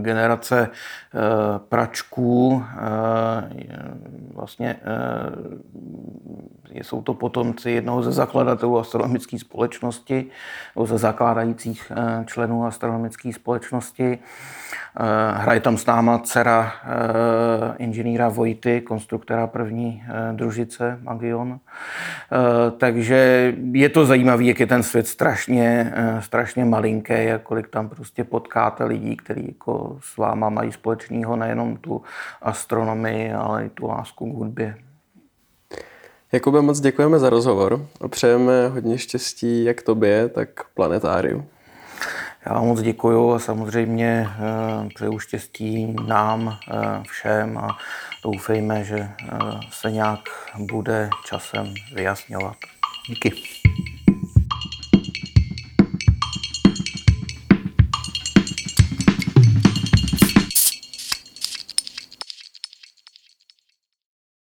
generace 0.02 0.70
Eh, 1.14 1.58
pračků. 1.68 2.64
Eh, 2.76 3.76
vlastně 4.34 4.76
eh, 6.74 6.84
jsou 6.84 7.02
to 7.02 7.14
potomci 7.14 7.70
jednoho 7.70 8.02
ze 8.02 8.12
zakladatelů 8.12 8.78
astronomické 8.78 9.38
společnosti, 9.38 10.26
nebo 10.76 10.86
ze 10.86 10.98
zakládajících 10.98 11.92
členů 12.26 12.66
astronomické 12.66 13.32
společnosti. 13.32 14.18
Hraje 15.32 15.60
tam 15.60 15.78
s 15.78 15.86
náma 15.86 16.18
dcera 16.18 16.72
inženýra 17.78 18.28
Vojty, 18.28 18.80
konstruktora 18.80 19.46
první 19.46 20.04
družice 20.32 20.98
Magion. 21.02 21.60
Takže 22.78 23.52
je 23.72 23.88
to 23.88 24.06
zajímavé, 24.06 24.44
jak 24.44 24.60
je 24.60 24.66
ten 24.66 24.82
svět 24.82 25.06
strašně, 25.06 25.94
strašně 26.20 26.64
malinký 26.64 27.12
a 27.12 27.38
kolik 27.42 27.68
tam 27.68 27.88
prostě 27.88 28.24
potkáte 28.24 28.81
lidí, 28.84 29.16
kteří 29.16 29.44
jako 29.48 29.98
s 30.00 30.16
váma 30.16 30.48
mají 30.48 30.72
společného, 30.72 31.36
nejenom 31.36 31.76
tu 31.76 32.02
astronomii, 32.42 33.32
ale 33.32 33.66
i 33.66 33.68
tu 33.68 33.86
lásku 33.86 34.32
k 34.32 34.36
hudbě. 34.36 34.76
Jakube, 36.32 36.62
moc 36.62 36.80
děkujeme 36.80 37.18
za 37.18 37.30
rozhovor 37.30 37.86
a 38.00 38.08
přejeme 38.08 38.68
hodně 38.68 38.98
štěstí 38.98 39.64
jak 39.64 39.82
tobě, 39.82 40.28
tak 40.28 40.48
planetáriu. 40.74 41.46
Já 42.46 42.52
vám 42.52 42.66
moc 42.66 42.82
děkuju 42.82 43.32
a 43.32 43.38
samozřejmě 43.38 44.28
eh, 44.28 44.88
přeju 44.94 45.18
štěstí 45.18 45.96
nám 46.06 46.58
eh, 46.70 47.02
všem 47.08 47.58
a 47.58 47.78
doufejme, 48.24 48.84
že 48.84 48.98
eh, 48.98 49.38
se 49.70 49.90
nějak 49.90 50.20
bude 50.58 51.10
časem 51.24 51.74
vyjasňovat. 51.94 52.56
Díky. 53.08 53.61